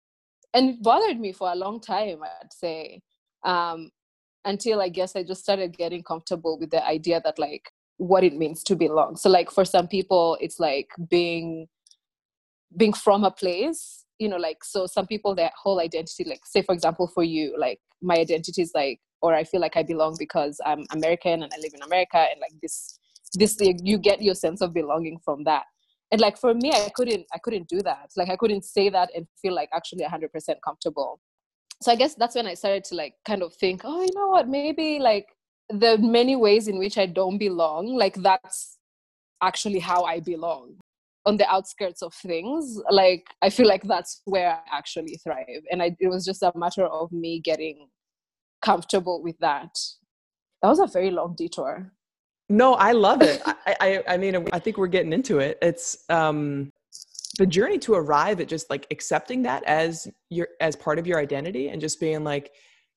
and 0.54 0.71
it 0.71 0.83
bothered 0.83 1.19
me 1.19 1.33
for 1.33 1.50
a 1.50 1.54
long 1.54 1.80
time 1.80 2.19
i'd 2.23 2.52
say 2.52 3.00
um, 3.45 3.90
until 4.45 4.80
i 4.80 4.88
guess 4.88 5.16
i 5.16 5.23
just 5.23 5.42
started 5.42 5.76
getting 5.76 6.02
comfortable 6.02 6.59
with 6.59 6.71
the 6.71 6.85
idea 6.87 7.21
that 7.25 7.38
like 7.38 7.71
what 8.00 8.25
it 8.25 8.35
means 8.35 8.62
to 8.64 8.75
belong. 8.75 9.16
So 9.16 9.28
like 9.28 9.50
for 9.50 9.64
some 9.64 9.87
people 9.87 10.38
it's 10.40 10.59
like 10.59 10.88
being 11.09 11.69
being 12.76 12.95
from 12.95 13.25
a 13.25 13.30
place 13.30 14.04
you 14.19 14.28
know 14.28 14.37
like 14.37 14.64
so 14.64 14.87
some 14.87 15.07
people 15.07 15.35
their 15.35 15.50
whole 15.61 15.80
identity 15.80 16.25
like 16.25 16.40
say 16.47 16.62
for 16.62 16.73
example 16.73 17.09
for 17.09 17.25
you 17.25 17.54
like 17.59 17.80
my 18.00 18.14
identity 18.14 18.62
is 18.62 18.71
like 18.76 19.00
or 19.23 19.35
i 19.35 19.42
feel 19.42 19.61
like 19.61 19.76
i 19.76 19.83
belong 19.83 20.14
because 20.21 20.61
i'm 20.64 20.85
american 20.92 21.42
and 21.42 21.52
i 21.52 21.59
live 21.61 21.73
in 21.75 21.83
america 21.83 22.19
and 22.19 22.40
like 22.40 22.52
this 22.62 22.97
this 23.35 23.57
you 23.83 23.99
get 23.99 24.23
your 24.23 24.37
sense 24.37 24.61
of 24.61 24.73
belonging 24.73 25.19
from 25.25 25.42
that 25.42 25.64
and 26.12 26.20
like 26.20 26.38
for 26.38 26.54
me 26.54 26.70
i 26.72 26.88
couldn't 26.94 27.24
i 27.32 27.38
couldn't 27.38 27.68
do 27.68 27.80
that 27.82 28.10
like 28.16 28.28
i 28.28 28.36
couldn't 28.36 28.64
say 28.64 28.88
that 28.88 29.10
and 29.14 29.26
feel 29.40 29.54
like 29.54 29.68
actually 29.74 30.04
100% 30.04 30.28
comfortable 30.64 31.20
so 31.82 31.92
i 31.92 31.96
guess 31.96 32.14
that's 32.14 32.34
when 32.34 32.46
i 32.46 32.54
started 32.54 32.84
to 32.84 32.94
like 32.94 33.14
kind 33.26 33.42
of 33.42 33.54
think 33.54 33.82
oh 33.84 34.02
you 34.02 34.12
know 34.14 34.28
what 34.28 34.48
maybe 34.48 34.98
like 34.98 35.26
the 35.70 35.98
many 35.98 36.36
ways 36.36 36.68
in 36.68 36.78
which 36.78 36.98
I 36.98 37.06
don't 37.06 37.38
belong, 37.38 37.94
like 37.94 38.16
that's 38.16 38.78
actually 39.42 39.78
how 39.78 40.04
I 40.04 40.20
belong 40.20 40.76
on 41.26 41.36
the 41.36 41.48
outskirts 41.48 42.02
of 42.02 42.12
things. 42.14 42.80
Like 42.90 43.26
I 43.40 43.50
feel 43.50 43.68
like 43.68 43.84
that's 43.84 44.22
where 44.24 44.50
I 44.50 44.76
actually 44.76 45.18
thrive. 45.22 45.62
And 45.70 45.82
I, 45.82 45.96
it 46.00 46.08
was 46.08 46.24
just 46.24 46.42
a 46.42 46.52
matter 46.54 46.84
of 46.84 47.12
me 47.12 47.40
getting 47.40 47.88
comfortable 48.62 49.22
with 49.22 49.38
that. 49.38 49.78
That 50.62 50.68
was 50.68 50.80
a 50.80 50.86
very 50.86 51.10
long 51.10 51.34
detour. 51.36 51.92
No, 52.50 52.75
I 52.75 52.92
love 52.92 53.23
it. 53.23 53.40
I, 53.47 53.76
I, 53.80 54.02
I 54.09 54.16
mean, 54.19 54.47
I 54.52 54.59
think 54.59 54.76
we're 54.76 54.88
getting 54.88 55.12
into 55.12 55.38
it. 55.38 55.57
It's 55.62 56.04
um, 56.11 56.71
the 57.38 57.47
journey 57.47 57.78
to 57.78 57.95
arrive 57.95 58.40
at 58.40 58.49
just 58.49 58.69
like 58.69 58.87
accepting 58.90 59.42
that 59.42 59.64
as 59.64 60.09
your 60.28 60.49
as 60.61 60.76
part 60.76 60.99
of 60.99 61.07
your 61.07 61.19
identity 61.19 61.69
and 61.69 61.80
just 61.80 62.00
being 62.00 62.25
like, 62.25 62.50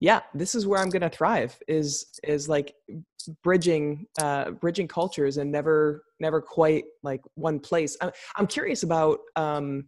yeah 0.04 0.20
this 0.34 0.54
is 0.54 0.68
where 0.68 0.82
i'm 0.82 0.90
going 0.90 1.02
to 1.02 1.10
thrive 1.10 1.58
is 1.70 2.20
is 2.24 2.50
like 2.50 2.76
bridging 3.42 4.06
uh 4.22 4.52
bridging 4.52 4.88
cultures 4.88 5.38
and 5.38 5.50
never 5.50 6.04
never 6.20 6.42
quite 6.42 6.84
like 7.04 7.22
one 7.36 7.58
place 7.58 7.96
i'm, 8.02 8.12
I'm 8.36 8.46
curious 8.46 8.84
about 8.84 9.20
um 9.38 9.86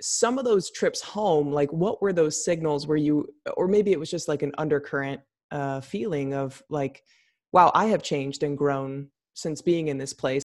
some 0.00 0.38
of 0.38 0.44
those 0.44 0.70
trips 0.70 1.00
home 1.00 1.50
like 1.52 1.72
what 1.72 2.00
were 2.00 2.12
those 2.12 2.44
signals 2.44 2.86
where 2.86 2.96
you 2.96 3.26
or 3.56 3.66
maybe 3.66 3.90
it 3.90 3.98
was 3.98 4.10
just 4.10 4.28
like 4.28 4.42
an 4.42 4.52
undercurrent 4.56 5.20
uh 5.50 5.80
feeling 5.80 6.32
of 6.32 6.62
like 6.70 7.02
wow 7.52 7.70
i 7.74 7.86
have 7.86 8.02
changed 8.02 8.42
and 8.42 8.56
grown 8.58 9.08
since 9.34 9.62
being 9.62 9.88
in 9.88 9.98
this 9.98 10.12
place 10.12 10.42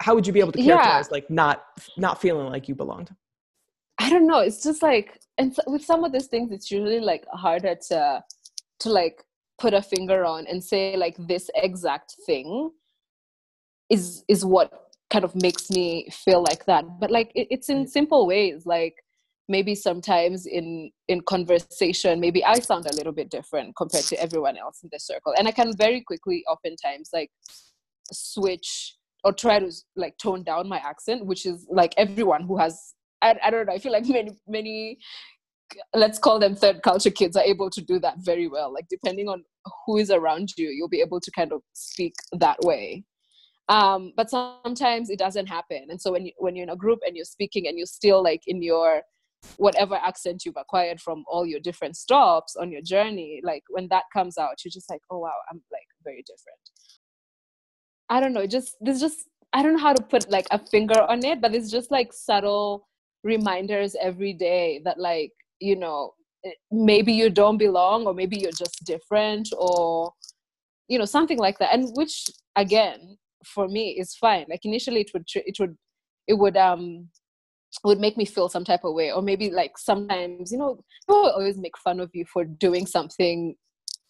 how 0.00 0.14
would 0.14 0.26
you 0.26 0.32
be 0.32 0.40
able 0.40 0.52
to 0.52 0.62
characterize 0.62 1.06
yeah. 1.06 1.12
like 1.12 1.30
not 1.30 1.64
not 1.96 2.20
feeling 2.20 2.46
like 2.46 2.68
you 2.68 2.74
belonged 2.74 3.10
I 3.98 4.10
don't 4.10 4.26
know. 4.26 4.40
It's 4.40 4.62
just 4.62 4.82
like, 4.82 5.20
and 5.38 5.54
so 5.54 5.62
with 5.66 5.84
some 5.84 6.04
of 6.04 6.12
these 6.12 6.26
things, 6.26 6.52
it's 6.52 6.70
usually 6.70 7.00
like 7.00 7.24
harder 7.32 7.74
to 7.88 8.22
to 8.80 8.90
like 8.90 9.24
put 9.58 9.72
a 9.72 9.80
finger 9.80 10.24
on 10.24 10.46
and 10.46 10.62
say 10.62 10.96
like 10.96 11.16
this 11.18 11.50
exact 11.54 12.14
thing 12.26 12.70
is 13.88 14.22
is 14.28 14.44
what 14.44 14.70
kind 15.08 15.24
of 15.24 15.34
makes 15.34 15.70
me 15.70 16.08
feel 16.10 16.42
like 16.42 16.66
that. 16.66 16.84
But 17.00 17.10
like 17.10 17.32
it, 17.34 17.48
it's 17.50 17.70
in 17.70 17.86
simple 17.86 18.26
ways. 18.26 18.66
Like 18.66 19.02
maybe 19.48 19.74
sometimes 19.74 20.46
in 20.46 20.90
in 21.08 21.20
conversation, 21.22 22.20
maybe 22.20 22.44
I 22.44 22.58
sound 22.58 22.86
a 22.86 22.94
little 22.94 23.12
bit 23.12 23.30
different 23.30 23.76
compared 23.76 24.04
to 24.06 24.20
everyone 24.20 24.56
else 24.56 24.80
in 24.82 24.88
the 24.92 24.98
circle, 25.00 25.34
and 25.38 25.48
I 25.48 25.52
can 25.52 25.76
very 25.76 26.00
quickly, 26.02 26.44
oftentimes, 26.48 27.10
like 27.12 27.30
switch 28.12 28.96
or 29.24 29.32
try 29.32 29.58
to 29.58 29.70
like 29.96 30.16
tone 30.18 30.42
down 30.44 30.68
my 30.68 30.78
accent, 30.78 31.26
which 31.26 31.46
is 31.46 31.66
like 31.70 31.94
everyone 31.96 32.42
who 32.42 32.58
has 32.58 32.94
I, 33.22 33.34
I 33.42 33.50
don't 33.50 33.66
know 33.66 33.72
i 33.72 33.78
feel 33.78 33.92
like 33.92 34.06
many 34.06 34.36
many 34.46 34.98
let's 35.94 36.18
call 36.18 36.38
them 36.38 36.54
third 36.54 36.82
culture 36.82 37.10
kids 37.10 37.36
are 37.36 37.42
able 37.42 37.70
to 37.70 37.80
do 37.80 37.98
that 38.00 38.16
very 38.18 38.48
well. 38.48 38.72
Like 38.72 38.86
depending 38.88 39.28
on 39.28 39.44
who 39.84 39.98
is 39.98 40.10
around 40.10 40.50
you 40.56 40.68
you'll 40.68 40.88
be 40.88 41.00
able 41.00 41.20
to 41.20 41.30
kind 41.32 41.52
of 41.52 41.62
speak 41.72 42.14
that 42.32 42.58
way. 42.62 43.04
Um, 43.68 44.12
but 44.16 44.30
sometimes 44.30 45.10
it 45.10 45.18
doesn't 45.18 45.46
happen. 45.46 45.86
And 45.88 46.00
so 46.00 46.12
when 46.12 46.26
you 46.26 46.32
when 46.38 46.54
you're 46.54 46.64
in 46.64 46.70
a 46.70 46.76
group 46.76 47.00
and 47.04 47.16
you're 47.16 47.24
speaking 47.24 47.66
and 47.66 47.76
you're 47.76 47.86
still 47.86 48.22
like 48.22 48.42
in 48.46 48.62
your 48.62 49.02
whatever 49.56 49.94
accent 49.94 50.44
you've 50.44 50.56
acquired 50.56 51.00
from 51.00 51.24
all 51.28 51.46
your 51.46 51.60
different 51.60 51.96
stops 51.96 52.56
on 52.56 52.70
your 52.70 52.82
journey 52.82 53.40
like 53.44 53.62
when 53.70 53.86
that 53.88 54.04
comes 54.12 54.38
out 54.38 54.56
you're 54.64 54.70
just 54.70 54.90
like 54.90 55.00
oh 55.10 55.18
wow 55.18 55.32
i'm 55.50 55.62
like 55.72 55.86
very 56.04 56.22
different. 56.26 56.60
I 58.08 58.20
don't 58.20 58.32
know 58.32 58.46
just 58.46 58.76
there's 58.80 59.00
just 59.00 59.28
i 59.52 59.62
don't 59.62 59.74
know 59.74 59.80
how 59.80 59.92
to 59.92 60.02
put 60.02 60.30
like 60.30 60.46
a 60.50 60.58
finger 60.58 61.00
on 61.00 61.24
it 61.24 61.40
but 61.40 61.54
it's 61.54 61.70
just 61.70 61.90
like 61.90 62.12
subtle 62.12 62.86
reminders 63.24 63.96
every 64.00 64.32
day 64.32 64.80
that 64.84 64.98
like 64.98 65.32
you 65.60 65.76
know 65.76 66.12
eh, 66.44 66.50
maybe 66.70 67.12
you 67.12 67.30
don't 67.30 67.58
belong 67.58 68.06
or 68.06 68.14
maybe 68.14 68.38
you're 68.38 68.52
just 68.52 68.84
different 68.84 69.48
or 69.58 70.12
you 70.88 70.98
know 70.98 71.04
something 71.04 71.38
like 71.38 71.58
that 71.58 71.74
and 71.74 71.90
which 71.96 72.26
again 72.54 73.18
for 73.46 73.68
me 73.68 73.90
is 73.98 74.14
fine. 74.14 74.46
Like 74.48 74.64
initially 74.64 75.02
it 75.02 75.10
would 75.14 75.24
it 75.34 75.56
would 75.60 75.76
it 76.26 76.34
would 76.34 76.56
um 76.56 77.08
would 77.84 78.00
make 78.00 78.16
me 78.16 78.24
feel 78.24 78.48
some 78.48 78.64
type 78.64 78.84
of 78.84 78.94
way 78.94 79.12
or 79.12 79.22
maybe 79.22 79.50
like 79.50 79.78
sometimes 79.78 80.50
you 80.50 80.58
know 80.58 80.78
people 81.06 81.30
always 81.30 81.56
make 81.56 81.76
fun 81.78 82.00
of 82.00 82.10
you 82.14 82.24
for 82.24 82.44
doing 82.44 82.86
something 82.86 83.54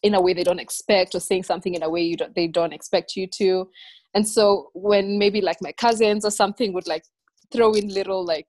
in 0.02 0.14
a 0.14 0.20
way 0.20 0.32
they 0.32 0.44
don't 0.44 0.60
expect 0.60 1.14
or 1.14 1.20
saying 1.20 1.42
something 1.42 1.74
in 1.74 1.82
a 1.82 1.90
way 1.90 2.00
you 2.00 2.16
don't 2.16 2.34
they 2.34 2.46
don't 2.46 2.72
expect 2.72 3.16
you 3.16 3.26
to 3.26 3.68
and 4.14 4.26
so 4.26 4.70
when 4.74 5.18
maybe 5.18 5.40
like 5.40 5.58
my 5.60 5.72
cousins 5.72 6.24
or 6.24 6.30
something 6.30 6.72
would 6.72 6.86
like 6.86 7.04
throw 7.52 7.72
in 7.72 7.88
little 7.88 8.24
like 8.24 8.46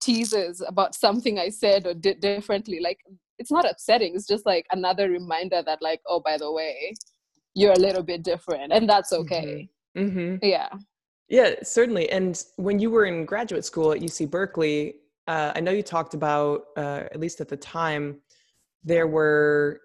teases 0.00 0.62
about 0.66 0.94
something 0.94 1.38
I 1.38 1.50
said 1.50 1.86
or 1.86 1.94
did 1.94 2.20
differently. 2.20 2.80
Like 2.80 2.98
it's 3.38 3.52
not 3.52 3.70
upsetting. 3.70 4.14
It's 4.14 4.26
just 4.26 4.46
like 4.46 4.66
another 4.72 5.08
reminder 5.08 5.62
that 5.64 5.82
like, 5.82 6.00
oh, 6.06 6.20
by 6.20 6.36
the 6.38 6.50
way, 6.50 6.94
you're 7.54 7.72
a 7.72 7.78
little 7.78 8.02
bit 8.02 8.22
different, 8.22 8.72
and 8.72 8.88
that's 8.88 9.12
okay. 9.12 9.68
Mm-hmm. 9.96 10.36
Yeah. 10.42 10.68
Yeah, 11.30 11.54
certainly. 11.62 12.10
And 12.10 12.42
when 12.56 12.80
you 12.80 12.90
were 12.90 13.06
in 13.06 13.24
graduate 13.24 13.64
school 13.64 13.92
at 13.92 14.00
UC 14.00 14.28
Berkeley, 14.28 14.96
uh, 15.28 15.52
I 15.54 15.60
know 15.60 15.70
you 15.70 15.82
talked 15.82 16.12
about, 16.12 16.64
uh, 16.76 17.04
at 17.12 17.20
least 17.20 17.40
at 17.40 17.48
the 17.48 17.56
time, 17.56 18.20
there 18.82 19.06
were 19.06 19.80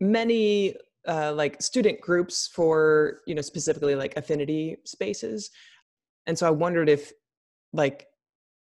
many 0.00 0.74
uh, 1.06 1.32
like 1.34 1.60
student 1.62 2.00
groups 2.00 2.48
for 2.48 3.20
you 3.26 3.34
know 3.34 3.40
specifically 3.40 3.94
like 3.94 4.16
affinity 4.16 4.76
spaces 4.84 5.50
and 6.26 6.38
so 6.38 6.46
i 6.46 6.50
wondered 6.50 6.88
if 6.88 7.12
like 7.72 8.06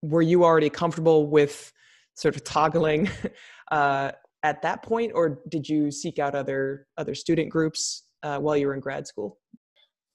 were 0.02 0.22
you 0.22 0.44
already 0.44 0.68
comfortable 0.68 1.28
with 1.28 1.72
sort 2.14 2.36
of 2.36 2.44
toggling 2.44 3.08
uh, 3.72 4.12
at 4.42 4.60
that 4.62 4.82
point 4.82 5.12
or 5.14 5.40
did 5.48 5.68
you 5.68 5.90
seek 5.90 6.18
out 6.18 6.34
other 6.34 6.86
other 6.98 7.14
student 7.14 7.48
groups 7.48 8.02
uh, 8.22 8.38
while 8.38 8.56
you 8.56 8.66
were 8.66 8.74
in 8.74 8.80
grad 8.80 9.06
school 9.06 9.38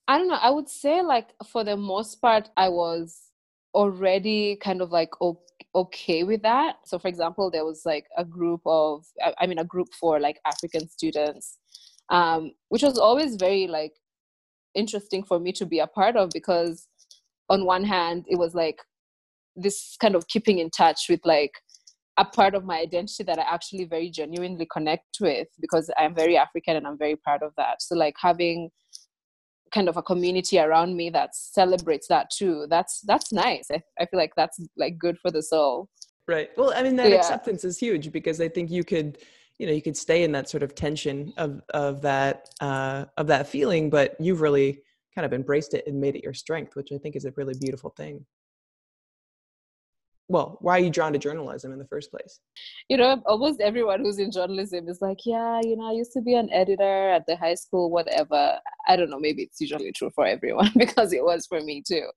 i 0.07 0.17
don't 0.17 0.27
know 0.27 0.39
i 0.41 0.49
would 0.49 0.69
say 0.69 1.01
like 1.01 1.29
for 1.47 1.63
the 1.63 1.77
most 1.77 2.21
part 2.21 2.49
i 2.57 2.67
was 2.67 3.21
already 3.73 4.57
kind 4.57 4.81
of 4.81 4.91
like 4.91 5.09
okay 5.75 6.23
with 6.23 6.41
that 6.41 6.77
so 6.85 6.99
for 6.99 7.07
example 7.07 7.49
there 7.49 7.65
was 7.65 7.83
like 7.85 8.05
a 8.17 8.25
group 8.25 8.61
of 8.65 9.05
i 9.39 9.47
mean 9.47 9.59
a 9.59 9.63
group 9.63 9.87
for 9.99 10.19
like 10.19 10.39
african 10.45 10.87
students 10.89 11.57
um, 12.09 12.51
which 12.67 12.83
was 12.83 12.97
always 12.97 13.37
very 13.37 13.67
like 13.67 13.93
interesting 14.75 15.23
for 15.23 15.39
me 15.39 15.53
to 15.53 15.65
be 15.65 15.79
a 15.79 15.87
part 15.87 16.17
of 16.17 16.29
because 16.33 16.87
on 17.49 17.65
one 17.65 17.85
hand 17.85 18.25
it 18.27 18.37
was 18.37 18.53
like 18.53 18.79
this 19.55 19.95
kind 19.99 20.15
of 20.15 20.27
keeping 20.27 20.59
in 20.59 20.69
touch 20.69 21.05
with 21.09 21.21
like 21.23 21.53
a 22.17 22.25
part 22.25 22.53
of 22.53 22.65
my 22.65 22.79
identity 22.79 23.23
that 23.23 23.39
I 23.39 23.43
actually 23.43 23.85
very 23.85 24.09
genuinely 24.09 24.67
connect 24.71 25.17
with 25.19 25.47
because 25.59 25.89
I'm 25.97 26.13
very 26.13 26.37
African 26.37 26.75
and 26.75 26.85
I'm 26.85 26.97
very 26.97 27.15
proud 27.15 27.41
of 27.41 27.53
that. 27.57 27.81
So 27.81 27.95
like 27.95 28.15
having 28.19 28.69
kind 29.73 29.89
of 29.89 29.97
a 29.97 30.01
community 30.01 30.59
around 30.59 30.95
me 30.95 31.09
that 31.09 31.35
celebrates 31.35 32.07
that 32.07 32.29
too. 32.29 32.67
That's 32.69 33.01
that's 33.01 33.31
nice. 33.31 33.67
I, 33.71 33.81
I 33.99 34.05
feel 34.05 34.19
like 34.19 34.33
that's 34.35 34.59
like 34.77 34.97
good 34.97 35.17
for 35.19 35.31
the 35.31 35.41
soul. 35.41 35.89
Right. 36.27 36.49
Well, 36.57 36.73
I 36.75 36.83
mean 36.83 36.95
that 36.97 37.09
yeah. 37.09 37.17
acceptance 37.17 37.63
is 37.63 37.77
huge 37.77 38.11
because 38.11 38.39
I 38.39 38.47
think 38.47 38.69
you 38.69 38.83
could 38.83 39.17
you 39.57 39.67
know 39.67 39.73
you 39.73 39.81
could 39.81 39.97
stay 39.97 40.23
in 40.23 40.31
that 40.33 40.49
sort 40.49 40.63
of 40.63 40.75
tension 40.75 41.33
of 41.37 41.61
of 41.73 42.01
that 42.01 42.49
uh, 42.59 43.05
of 43.17 43.27
that 43.27 43.47
feeling, 43.47 43.89
but 43.89 44.15
you've 44.19 44.41
really 44.41 44.81
kind 45.13 45.25
of 45.25 45.33
embraced 45.33 45.73
it 45.73 45.85
and 45.87 45.99
made 45.99 46.15
it 46.15 46.23
your 46.23 46.33
strength, 46.33 46.75
which 46.75 46.91
I 46.91 46.97
think 46.97 47.15
is 47.15 47.25
a 47.25 47.33
really 47.35 47.53
beautiful 47.59 47.89
thing. 47.91 48.25
Well, 50.31 50.57
why 50.61 50.77
are 50.77 50.79
you 50.79 50.89
drawn 50.89 51.11
to 51.11 51.19
journalism 51.19 51.73
in 51.73 51.77
the 51.77 51.87
first 51.87 52.09
place? 52.09 52.39
You 52.87 52.95
know, 52.95 53.21
almost 53.25 53.59
everyone 53.59 53.99
who's 53.99 54.17
in 54.17 54.31
journalism 54.31 54.87
is 54.87 55.01
like, 55.01 55.17
yeah, 55.25 55.59
you 55.61 55.75
know, 55.75 55.89
I 55.89 55.91
used 55.91 56.13
to 56.13 56.21
be 56.21 56.35
an 56.35 56.49
editor 56.53 57.09
at 57.09 57.25
the 57.27 57.35
high 57.35 57.55
school, 57.55 57.91
whatever. 57.91 58.57
I 58.87 58.95
don't 58.95 59.09
know, 59.09 59.19
maybe 59.19 59.43
it's 59.43 59.59
usually 59.59 59.91
true 59.91 60.09
for 60.15 60.25
everyone 60.25 60.71
because 60.77 61.11
it 61.11 61.21
was 61.21 61.45
for 61.47 61.59
me 61.59 61.83
too. 61.85 62.07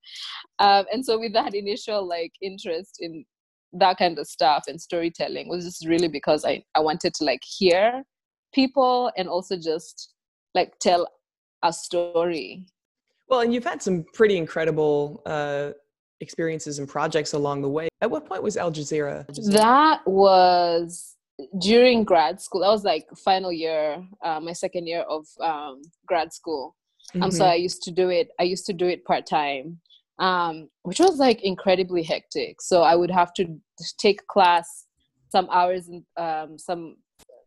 Um, 0.61 0.85
and 0.92 1.04
so, 1.04 1.18
with 1.18 1.33
that 1.33 1.56
initial 1.56 2.06
like 2.06 2.30
interest 2.40 2.99
in 3.00 3.25
that 3.73 3.99
kind 3.99 4.16
of 4.21 4.28
stuff 4.28 4.62
and 4.68 4.80
storytelling 4.80 5.49
was 5.49 5.64
just 5.64 5.85
really 5.85 6.06
because 6.06 6.44
I, 6.44 6.62
I 6.76 6.80
wanted 6.80 7.14
to 7.14 7.25
like 7.25 7.42
hear 7.42 8.04
people 8.52 9.11
and 9.16 9.28
also 9.28 9.56
just 9.56 10.14
like 10.54 10.78
tell 10.78 11.09
a 11.64 11.73
story. 11.73 12.64
Well, 13.28 13.40
and 13.40 13.52
you've 13.52 13.64
had 13.64 13.83
some 13.83 14.04
pretty 14.14 14.37
incredible 14.37 15.21
uh, 15.26 15.73
experiences 16.21 16.78
and 16.78 16.88
projects 16.88 17.33
along 17.33 17.62
the 17.62 17.68
way. 17.68 17.88
At 18.00 18.11
what 18.11 18.26
point 18.26 18.42
was 18.42 18.56
Al 18.56 18.73
Jazeera? 18.73 19.26
That 19.52 20.00
was 20.06 21.16
during 21.61 22.04
grad 22.04 22.40
school. 22.40 22.61
That 22.61 22.68
was 22.68 22.85
like 22.85 23.06
final 23.16 23.52
year, 23.52 24.02
uh, 24.23 24.40
my 24.40 24.52
second 24.52 24.87
year 24.87 25.02
of 25.02 25.26
um, 25.40 25.83
grad 26.06 26.33
school. 26.33 26.76
Mm-hmm. 27.11 27.25
Um, 27.25 27.30
so 27.30 27.44
I 27.44 27.54
used 27.54 27.83
to 27.83 27.90
do 27.90 28.09
it. 28.09 28.28
I 28.38 28.44
used 28.44 28.66
to 28.66 28.73
do 28.73 28.87
it 28.87 29.04
part 29.04 29.26
time 29.26 29.80
um, 30.18 30.68
which 30.83 31.00
was 31.00 31.18
like 31.18 31.42
incredibly 31.42 32.02
hectic. 32.02 32.61
So 32.61 32.83
I 32.83 32.94
would 32.94 33.11
have 33.11 33.33
to 33.35 33.59
take 33.99 34.26
class 34.26 34.87
some 35.30 35.49
hours, 35.50 35.88
in, 35.88 36.04
um, 36.16 36.59
some 36.59 36.97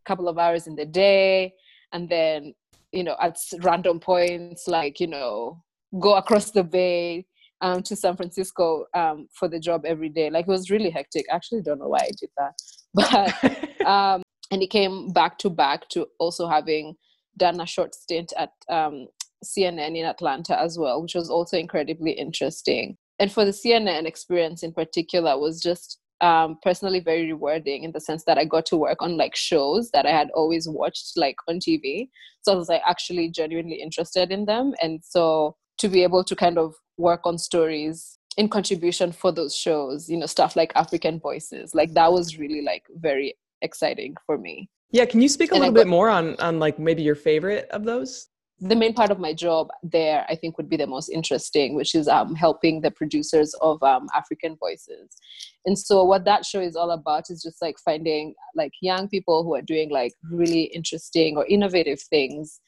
couple 0.04 0.28
of 0.28 0.38
hours 0.38 0.66
in 0.66 0.76
the 0.76 0.84
day, 0.84 1.54
and 1.92 2.08
then 2.08 2.54
you 2.92 3.04
know 3.04 3.16
at 3.20 3.38
random 3.60 4.00
points, 4.00 4.68
like 4.68 5.00
you 5.00 5.06
know, 5.06 5.62
go 5.98 6.16
across 6.16 6.50
the 6.50 6.64
bay 6.64 7.26
um, 7.60 7.82
to 7.82 7.96
San 7.96 8.16
Francisco 8.16 8.86
um, 8.94 9.28
for 9.32 9.48
the 9.48 9.58
job 9.58 9.84
every 9.84 10.08
day. 10.08 10.30
Like 10.30 10.46
it 10.46 10.50
was 10.50 10.70
really 10.70 10.90
hectic. 10.90 11.26
Actually 11.30 11.62
don't 11.62 11.78
know 11.78 11.88
why 11.88 12.00
I 12.00 12.10
did 12.18 12.30
that, 12.36 12.58
but 13.78 13.86
um, 13.86 14.22
and 14.50 14.62
it 14.62 14.70
came 14.70 15.12
back 15.12 15.38
to 15.38 15.50
back 15.50 15.88
to 15.90 16.06
also 16.18 16.48
having 16.48 16.94
done 17.36 17.60
a 17.60 17.66
short 17.66 17.94
stint 17.94 18.32
at 18.36 18.50
um, 18.68 19.06
CNN 19.44 19.96
in 19.96 20.04
Atlanta 20.04 20.58
as 20.60 20.78
well, 20.78 21.02
which 21.02 21.14
was 21.14 21.30
also 21.30 21.56
incredibly 21.56 22.12
interesting. 22.12 22.96
And 23.18 23.32
for 23.32 23.44
the 23.44 23.52
CNN 23.52 24.06
experience 24.06 24.62
in 24.62 24.72
particular 24.72 25.38
was 25.38 25.60
just 25.60 25.98
um, 26.20 26.58
personally 26.62 27.00
very 27.00 27.26
rewarding 27.26 27.84
in 27.84 27.92
the 27.92 28.00
sense 28.00 28.24
that 28.24 28.38
I 28.38 28.44
got 28.44 28.66
to 28.66 28.76
work 28.76 29.00
on 29.00 29.16
like 29.16 29.36
shows 29.36 29.90
that 29.92 30.06
I 30.06 30.10
had 30.10 30.30
always 30.34 30.68
watched 30.68 31.12
like 31.16 31.36
on 31.48 31.60
TV. 31.60 32.08
So 32.42 32.52
I 32.52 32.56
was 32.56 32.68
like 32.68 32.82
actually 32.86 33.30
genuinely 33.30 33.76
interested 33.76 34.30
in 34.30 34.46
them. 34.46 34.72
And 34.82 35.00
so 35.04 35.56
to 35.78 35.88
be 35.88 36.02
able 36.02 36.24
to 36.24 36.34
kind 36.34 36.58
of 36.58 36.74
work 36.98 37.22
on 37.24 37.38
stories 37.38 38.18
in 38.36 38.48
contribution 38.48 39.10
for 39.10 39.32
those 39.32 39.54
shows, 39.54 40.08
you 40.08 40.16
know, 40.16 40.26
stuff 40.26 40.54
like 40.54 40.72
African 40.74 41.18
Voices, 41.18 41.74
like 41.74 41.94
that 41.94 42.12
was 42.12 42.38
really 42.38 42.62
like 42.62 42.84
very 42.96 43.34
exciting 43.62 44.14
for 44.26 44.38
me. 44.38 44.68
Yeah, 44.90 45.04
can 45.04 45.20
you 45.20 45.28
speak 45.28 45.50
a 45.50 45.54
and 45.54 45.60
little 45.60 45.74
got, 45.74 45.80
bit 45.80 45.88
more 45.88 46.08
on 46.08 46.36
on 46.36 46.58
like 46.58 46.78
maybe 46.78 47.02
your 47.02 47.14
favorite 47.14 47.68
of 47.70 47.84
those? 47.84 48.28
the 48.60 48.74
main 48.74 48.92
part 48.92 49.10
of 49.10 49.18
my 49.20 49.32
job 49.32 49.68
there 49.82 50.26
i 50.28 50.34
think 50.34 50.56
would 50.56 50.68
be 50.68 50.76
the 50.76 50.86
most 50.86 51.08
interesting 51.08 51.74
which 51.74 51.94
is 51.94 52.08
um, 52.08 52.34
helping 52.34 52.80
the 52.80 52.90
producers 52.90 53.54
of 53.60 53.82
um, 53.82 54.08
african 54.14 54.56
voices 54.56 55.16
and 55.64 55.78
so 55.78 56.02
what 56.02 56.24
that 56.24 56.44
show 56.44 56.60
is 56.60 56.74
all 56.74 56.90
about 56.90 57.30
is 57.30 57.42
just 57.42 57.62
like 57.62 57.76
finding 57.78 58.34
like 58.56 58.72
young 58.80 59.08
people 59.08 59.44
who 59.44 59.54
are 59.54 59.62
doing 59.62 59.90
like 59.90 60.12
really 60.30 60.62
interesting 60.62 61.36
or 61.36 61.46
innovative 61.46 62.00
things 62.00 62.60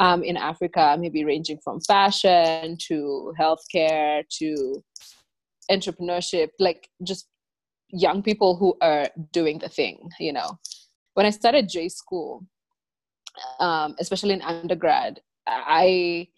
um, 0.00 0.22
in 0.22 0.36
africa 0.36 0.96
maybe 0.98 1.24
ranging 1.24 1.58
from 1.62 1.80
fashion 1.80 2.76
to 2.78 3.32
healthcare 3.38 4.22
to 4.28 4.82
entrepreneurship 5.70 6.48
like 6.58 6.88
just 7.02 7.28
young 7.90 8.22
people 8.22 8.56
who 8.56 8.76
are 8.80 9.06
doing 9.32 9.58
the 9.58 9.68
thing 9.68 10.08
you 10.18 10.32
know. 10.32 10.58
When 11.14 11.26
i 11.26 11.30
started 11.30 11.68
j 11.68 11.88
school 11.88 12.44
um, 13.60 13.94
especially 13.98 14.34
in 14.34 14.42
undergrad 14.42 15.20
I 15.46 16.28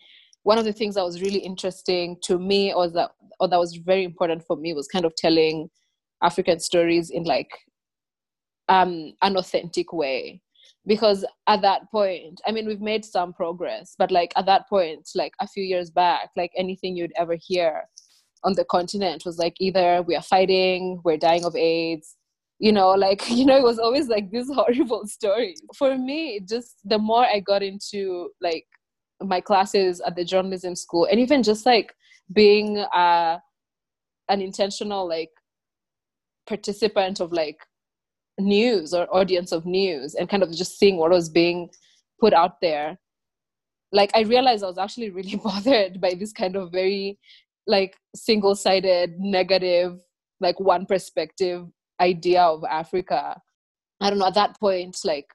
one 0.43 0.59
of 0.59 0.65
the 0.65 0.73
things 0.73 0.95
that 0.95 1.05
was 1.05 1.21
really 1.21 1.41
interesting 1.41 2.17
to 2.23 2.39
me 2.39 2.73
or 2.73 2.89
that 2.91 3.13
or 3.41 3.49
that 3.49 3.59
was 3.59 3.77
very 3.77 4.05
important 4.05 4.45
for 4.47 4.57
me 4.57 4.73
was 4.73 4.89
kind 4.89 5.05
of 5.05 5.15
telling 5.17 5.69
African 6.23 6.61
stories 6.61 7.11
in 7.11 7.25
like 7.25 7.51
um, 8.69 9.13
an 9.23 9.37
authentic 9.37 9.93
way 9.93 10.41
because 10.87 11.25
at 11.47 11.63
that 11.63 11.91
point 11.91 12.41
i 12.47 12.53
mean 12.53 12.67
we've 12.67 12.81
made 12.81 13.05
some 13.05 13.33
progress 13.33 13.95
but 13.99 14.11
like 14.11 14.33
at 14.37 14.47
that 14.47 14.69
point 14.69 15.09
like 15.15 15.33
a 15.41 15.47
few 15.49 15.63
years 15.63 15.91
back 15.91 16.31
like 16.37 16.51
anything 16.57 16.97
you'd 16.97 17.13
ever 17.17 17.37
hear 17.41 17.83
on 18.45 18.53
the 18.55 18.65
continent 18.65 19.25
was 19.25 19.39
like 19.39 19.55
either 19.61 20.03
we 20.03 20.15
are 20.15 20.23
fighting 20.23 21.01
we're 21.05 21.17
dying 21.17 21.45
of 21.45 21.57
aids 21.57 22.17
you 22.59 22.73
know 22.73 22.91
like 22.91 23.23
you 23.31 23.45
know 23.45 23.57
it 23.57 23.65
was 23.65 23.79
always 23.79 24.09
like 24.09 24.31
this 24.31 24.49
horrible 24.55 25.07
story 25.07 25.55
for 25.77 25.97
me 25.97 26.41
just 26.49 26.77
the 26.85 26.99
more 26.99 27.25
i 27.25 27.41
got 27.41 27.63
into 27.63 28.31
like 28.41 28.67
my 29.23 29.41
classes 29.41 30.01
at 30.07 30.15
the 30.15 30.25
journalism 30.25 30.77
school 30.77 31.07
and 31.11 31.19
even 31.19 31.43
just 31.43 31.65
like 31.65 31.95
being 32.33 32.79
uh, 32.79 33.39
an 34.29 34.41
intentional 34.41 35.09
like 35.09 35.31
participant 36.47 37.21
of 37.21 37.33
like 37.33 37.59
news 38.39 38.93
or 38.93 39.07
audience 39.15 39.53
of 39.53 39.67
news 39.67 40.15
and 40.15 40.29
kind 40.29 40.43
of 40.43 40.53
just 40.53 40.79
seeing 40.79 40.97
what 40.97 41.11
was 41.11 41.29
being 41.29 41.71
put 42.21 42.33
out 42.33 42.61
there. 42.61 42.99
Like 43.93 44.11
i 44.15 44.21
realized 44.23 44.65
i 44.65 44.67
was 44.67 44.79
actually 44.79 45.11
really 45.11 45.37
bothered 45.45 46.01
by 46.01 46.15
this 46.15 46.33
kind 46.33 46.57
of 46.57 46.73
very 46.73 47.19
like 47.67 47.97
single-sided 48.15 49.19
negative 49.19 50.01
like 50.41 50.61
one 50.61 50.87
perspective 50.87 51.67
idea 52.01 52.43
of 52.43 52.65
africa. 52.65 53.41
I 54.01 54.11
don't 54.11 54.19
know 54.19 54.27
at 54.27 54.35
that 54.35 54.59
point 54.61 54.99
like 55.05 55.27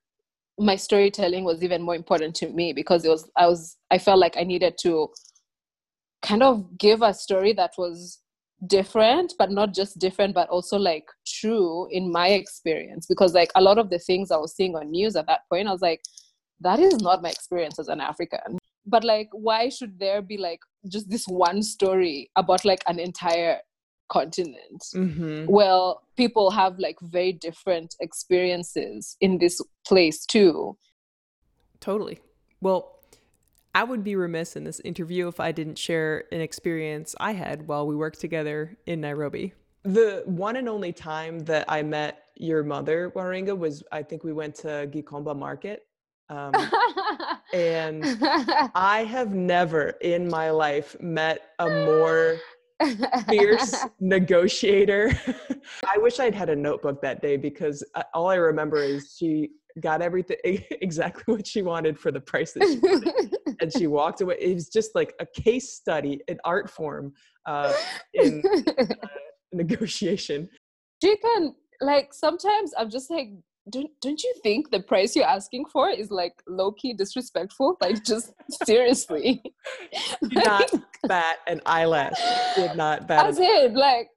my 0.60 0.76
storytelling 0.76 1.44
was 1.44 1.64
even 1.64 1.82
more 1.82 1.96
important 1.96 2.36
to 2.36 2.50
me 2.50 2.72
because 2.74 3.04
it 3.04 3.10
was 3.10 3.30
i 3.36 3.48
was 3.48 3.78
i 3.90 3.98
felt 3.98 4.20
like 4.20 4.38
i 4.38 4.44
needed 4.44 4.78
to 4.82 5.10
kind 6.22 6.44
of 6.44 6.78
give 6.78 7.02
a 7.02 7.14
story 7.14 7.54
that 7.54 7.72
was 7.78 8.20
different 8.68 9.34
but 9.40 9.52
not 9.52 9.74
just 9.74 9.98
different 9.98 10.36
but 10.36 10.48
also 10.50 10.78
like 10.78 11.06
true 11.26 11.88
in 11.92 12.12
my 12.12 12.30
experience. 12.30 13.08
Because 13.08 13.34
like 13.34 13.52
a 13.56 13.62
lot 13.62 13.78
of 13.78 13.90
the 13.90 14.00
things 14.00 14.32
i 14.32 14.38
was 14.38 14.56
seeing 14.56 14.76
on 14.76 14.92
news 14.92 15.16
at 15.16 15.28
that 15.28 15.42
point 15.50 15.68
i 15.68 15.72
was 15.72 15.82
like 15.82 16.02
that 16.60 16.80
is 16.80 17.02
not 17.02 17.24
my 17.24 17.30
experience 17.30 17.80
as 17.80 17.88
an 17.88 18.02
african. 18.02 18.60
But 18.86 19.04
like 19.04 19.30
why 19.32 19.70
should 19.70 20.00
there 20.00 20.22
be 20.22 20.38
like 20.38 20.60
just 20.88 21.10
this 21.10 21.26
one 21.28 21.64
story 21.64 22.30
about 22.36 22.66
like 22.66 22.84
an 22.88 23.00
entire 23.00 23.60
continent? 24.10 24.84
Mm-hmm. 24.94 25.46
well 25.48 26.04
people 26.18 26.52
have 26.52 26.78
like 26.78 26.98
very 27.02 27.32
different 27.34 27.96
experiences 28.00 29.16
in 29.22 29.38
this 29.40 29.62
place 29.88 30.26
too. 30.26 30.78
Totally. 31.80 32.20
Well 32.62 33.01
i 33.76 33.84
would 33.84 34.04
be 34.04 34.16
remiss 34.16 34.56
in 34.56 34.64
this 34.64 34.80
interview 34.82 35.28
if 35.28 35.40
i 35.40 35.52
didn't 35.52 35.78
share 35.78 36.26
an 36.32 36.42
experience 36.42 37.16
i 37.20 37.34
had 37.34 37.68
while 37.68 37.86
we 37.88 37.96
worked 37.96 38.20
together 38.20 38.78
in 38.86 39.02
nairobi 39.02 39.54
The 39.84 40.22
one 40.26 40.58
and 40.58 40.70
only 40.70 40.94
time 40.94 41.40
that 41.46 41.66
I 41.68 41.82
met 41.82 42.26
your 42.36 42.64
mother, 42.64 43.12
Waringa, 43.16 43.58
was 43.58 43.84
I 43.92 44.04
think 44.04 44.24
we 44.24 44.32
went 44.34 44.54
to 44.58 44.88
Gikomba 44.92 45.36
Market. 45.38 45.88
Um, 46.30 46.54
and 47.54 48.06
I 48.76 49.04
have 49.10 49.34
never 49.34 49.90
in 50.02 50.28
my 50.28 50.52
life 50.52 50.96
met 51.02 51.42
a 51.60 51.68
more 51.68 52.38
fierce 53.28 53.76
negotiator. 54.00 55.12
I 55.88 55.98
wish 55.98 56.20
I'd 56.20 56.36
had 56.36 56.50
a 56.50 56.56
notebook 56.56 57.02
that 57.02 57.22
day 57.22 57.38
because 57.38 57.84
uh, 57.96 58.04
all 58.14 58.30
I 58.30 58.36
remember 58.36 58.78
is 58.78 59.16
she 59.18 59.50
got 59.80 60.02
everything 60.02 60.38
exactly 60.70 61.34
what 61.34 61.48
she 61.48 61.62
wanted 61.64 61.98
for 61.98 62.12
the 62.12 62.20
price 62.22 62.52
that 62.54 62.64
she 62.68 62.78
wanted. 62.80 63.36
And 63.62 63.72
she 63.72 63.88
walked 63.88 64.22
away. 64.22 64.38
It 64.40 64.54
was 64.54 64.70
just 64.70 64.96
like 64.96 65.14
a 65.20 65.26
case 65.26 65.74
study, 65.74 66.20
an 66.28 66.40
art 66.44 66.70
form 66.70 67.14
uh, 67.46 67.74
in 68.14 68.44
uh, 68.80 68.86
negotiation. 69.54 70.50
She 71.04 71.16
can, 71.18 71.56
like, 71.80 72.14
sometimes 72.14 72.74
I'm 72.78 72.90
just 72.90 73.10
like, 73.10 73.30
don't 73.70 73.92
don't 74.02 74.24
you 74.24 74.34
think 74.42 74.72
the 74.72 74.80
price 74.80 75.16
you're 75.16 75.28
asking 75.28 75.66
for 75.66 75.90
is 75.90 76.10
like 76.10 76.34
low 76.48 76.72
key 76.72 76.94
disrespectful? 76.94 77.78
Like 77.80 78.04
just 78.04 78.34
seriously. 78.66 79.42
did 80.24 80.46
not 80.46 80.72
bat 81.08 81.38
an 81.48 81.62
eyelash. 81.66 82.20
Did 82.56 82.76
not 82.76 83.08
bat. 83.08 83.28
As 83.28 83.40
in, 83.40 83.76
like 83.76 84.10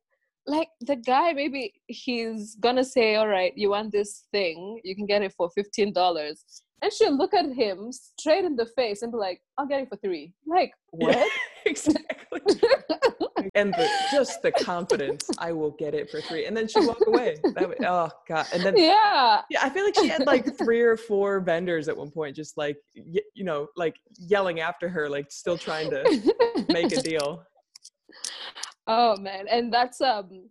like 0.47 0.69
the 0.81 0.97
guy 0.97 1.33
maybe 1.35 1.75
he's 1.89 2.57
gonna 2.57 2.85
say, 2.85 3.17
All 3.17 3.29
right, 3.29 3.53
you 3.55 3.71
want 3.71 3.93
this 3.93 4.25
thing, 4.33 4.81
you 4.83 4.97
can 4.97 5.07
get 5.07 5.23
it 5.23 5.35
for 5.37 5.51
fifteen 5.51 5.93
dollars. 5.93 6.63
And 6.85 6.93
she'll 6.93 7.17
look 7.17 7.33
at 7.33 7.51
him 7.51 7.91
straight 7.93 8.45
in 8.45 8.57
the 8.57 8.67
face 8.67 9.01
and 9.01 9.11
be 9.11 9.17
like, 9.17 9.41
I'll 9.57 9.67
get 9.67 9.81
it 9.81 9.89
for 9.89 9.97
three. 9.97 10.35
Like, 10.47 10.75
what? 10.91 11.17
Yeah, 11.17 11.25
exactly. 11.65 12.05
and 13.55 13.73
the, 13.73 13.89
just 14.13 14.43
the 14.43 14.53
confidence, 14.53 15.31
I 15.39 15.53
will 15.53 15.71
get 15.71 15.95
it 15.95 16.11
for 16.11 16.21
three. 16.21 16.45
And 16.45 16.55
then 16.55 16.69
she 16.69 16.81
walk 16.81 17.01
away. 17.07 17.39
That, 17.43 17.77
oh 17.87 18.11
God. 18.29 18.47
And 18.53 18.63
then, 18.63 18.77
yeah. 18.77 19.41
Yeah. 19.49 19.65
I 19.65 19.71
feel 19.71 19.83
like 19.83 19.95
she 19.95 20.09
had 20.09 20.27
like 20.27 20.59
three 20.59 20.83
or 20.83 20.99
four 20.99 21.41
vendors 21.41 21.89
at 21.89 21.97
one 21.97 22.11
point, 22.11 22.37
just 22.37 22.59
like, 22.59 22.77
you 22.93 23.45
know, 23.45 23.69
like 23.77 23.97
yelling 24.19 24.61
after 24.61 24.91
her, 24.91 25.09
like 25.09 25.33
still 25.33 25.57
trying 25.57 25.89
to 25.89 26.35
make 26.69 26.93
a 26.93 27.01
deal. 27.01 27.45
Oh 28.87 29.17
man. 29.17 29.47
And 29.51 29.73
that's, 29.73 30.03
um, 30.03 30.51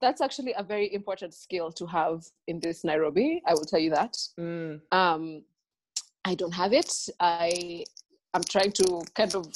that's 0.00 0.20
actually 0.20 0.54
a 0.58 0.64
very 0.64 0.92
important 0.92 1.34
skill 1.34 1.70
to 1.70 1.86
have 1.86 2.24
in 2.48 2.58
this 2.58 2.82
Nairobi. 2.82 3.42
I 3.46 3.54
will 3.54 3.64
tell 3.64 3.78
you 3.78 3.90
that. 3.90 4.16
Mm. 4.40 4.80
Um, 4.90 5.42
I 6.24 6.34
don't 6.34 6.52
have 6.52 6.72
it. 6.72 6.92
I 7.20 7.84
I'm 8.34 8.44
trying 8.44 8.72
to 8.72 9.02
kind 9.14 9.34
of 9.34 9.46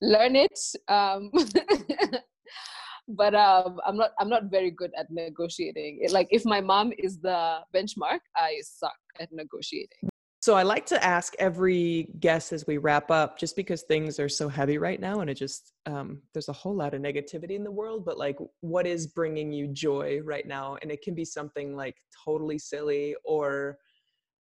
learn 0.00 0.36
it. 0.36 0.58
Um, 0.88 1.30
but 3.08 3.34
um, 3.34 3.80
I'm 3.86 3.96
not 3.96 4.12
I'm 4.18 4.28
not 4.28 4.44
very 4.44 4.70
good 4.70 4.92
at 4.96 5.10
negotiating. 5.10 6.00
It, 6.02 6.12
Like 6.12 6.28
if 6.30 6.44
my 6.44 6.60
mom 6.60 6.92
is 6.98 7.18
the 7.18 7.60
benchmark, 7.74 8.20
I 8.36 8.60
suck 8.62 8.96
at 9.18 9.32
negotiating. 9.32 10.08
So 10.42 10.54
I 10.54 10.62
like 10.62 10.86
to 10.86 11.04
ask 11.04 11.34
every 11.38 12.08
guest 12.18 12.54
as 12.54 12.66
we 12.66 12.78
wrap 12.78 13.10
up, 13.10 13.38
just 13.38 13.56
because 13.56 13.82
things 13.82 14.18
are 14.18 14.28
so 14.28 14.48
heavy 14.48 14.78
right 14.78 14.98
now, 14.98 15.20
and 15.20 15.28
it 15.28 15.34
just 15.34 15.72
um, 15.84 16.22
there's 16.32 16.48
a 16.48 16.54
whole 16.54 16.74
lot 16.74 16.94
of 16.94 17.02
negativity 17.02 17.56
in 17.56 17.64
the 17.64 17.70
world. 17.70 18.06
But 18.06 18.16
like, 18.16 18.38
what 18.60 18.86
is 18.86 19.06
bringing 19.06 19.52
you 19.52 19.68
joy 19.68 20.20
right 20.24 20.46
now? 20.46 20.78
And 20.80 20.90
it 20.90 21.02
can 21.02 21.14
be 21.14 21.26
something 21.26 21.76
like 21.76 21.96
totally 22.24 22.58
silly 22.58 23.14
or 23.22 23.76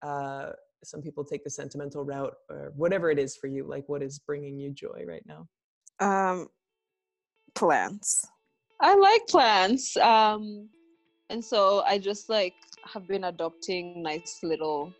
uh, 0.02 0.50
some 0.86 1.02
people 1.02 1.24
take 1.24 1.44
the 1.44 1.50
sentimental 1.50 2.04
route 2.04 2.34
or 2.50 2.72
whatever 2.76 3.10
it 3.10 3.20
is 3.20 3.36
for 3.36 3.48
you 3.48 3.66
like 3.68 3.88
what 3.88 4.02
is 4.02 4.20
bringing 4.20 4.58
you 4.58 4.72
joy 4.72 5.04
right 5.08 5.24
now? 5.26 5.48
Um 6.00 6.48
plants 7.56 8.28
i 8.82 8.94
like 8.94 9.26
plants 9.28 9.96
um 9.98 10.70
and 11.30 11.44
so 11.44 11.82
i 11.88 11.98
just 11.98 12.30
like 12.30 12.54
have 12.94 13.08
been 13.08 13.24
adopting 13.26 14.04
nice 14.04 14.40
little 14.44 14.94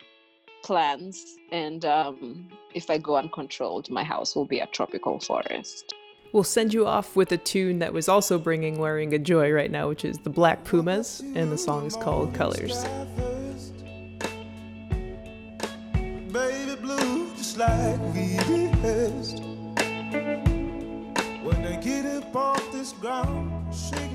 plants 0.64 1.36
and 1.52 1.86
um 1.86 2.48
if 2.74 2.90
i 2.90 2.98
go 2.98 3.18
uncontrolled 3.18 3.90
my 3.90 4.04
house 4.04 4.36
will 4.36 4.46
be 4.46 4.60
a 4.60 4.68
tropical 4.68 5.20
forest. 5.20 5.94
We'll 6.32 6.44
send 6.44 6.74
you 6.74 6.86
off 6.86 7.16
with 7.16 7.32
a 7.32 7.38
tune 7.38 7.80
that 7.80 7.94
was 7.94 8.10
also 8.10 8.38
bringing 8.38 8.76
Waringa 8.76 9.24
joy 9.24 9.54
right 9.54 9.72
now, 9.72 9.88
which 9.88 10.04
is 10.04 10.18
the 10.18 10.30
Black 10.30 10.66
Pumas, 10.66 11.22
and 11.22 11.50
the 11.50 11.58
song 11.58 11.86
is 11.86 11.96
called 11.96 12.34
Colors. 12.34 12.84
Like 17.68 18.00
we 18.14 18.38
rehearsed. 18.50 19.40
When 21.44 21.62
they 21.64 21.78
get 21.82 22.06
up 22.06 22.36
off 22.36 22.72
this 22.72 22.92
ground, 22.94 23.74
shaking 23.74 24.15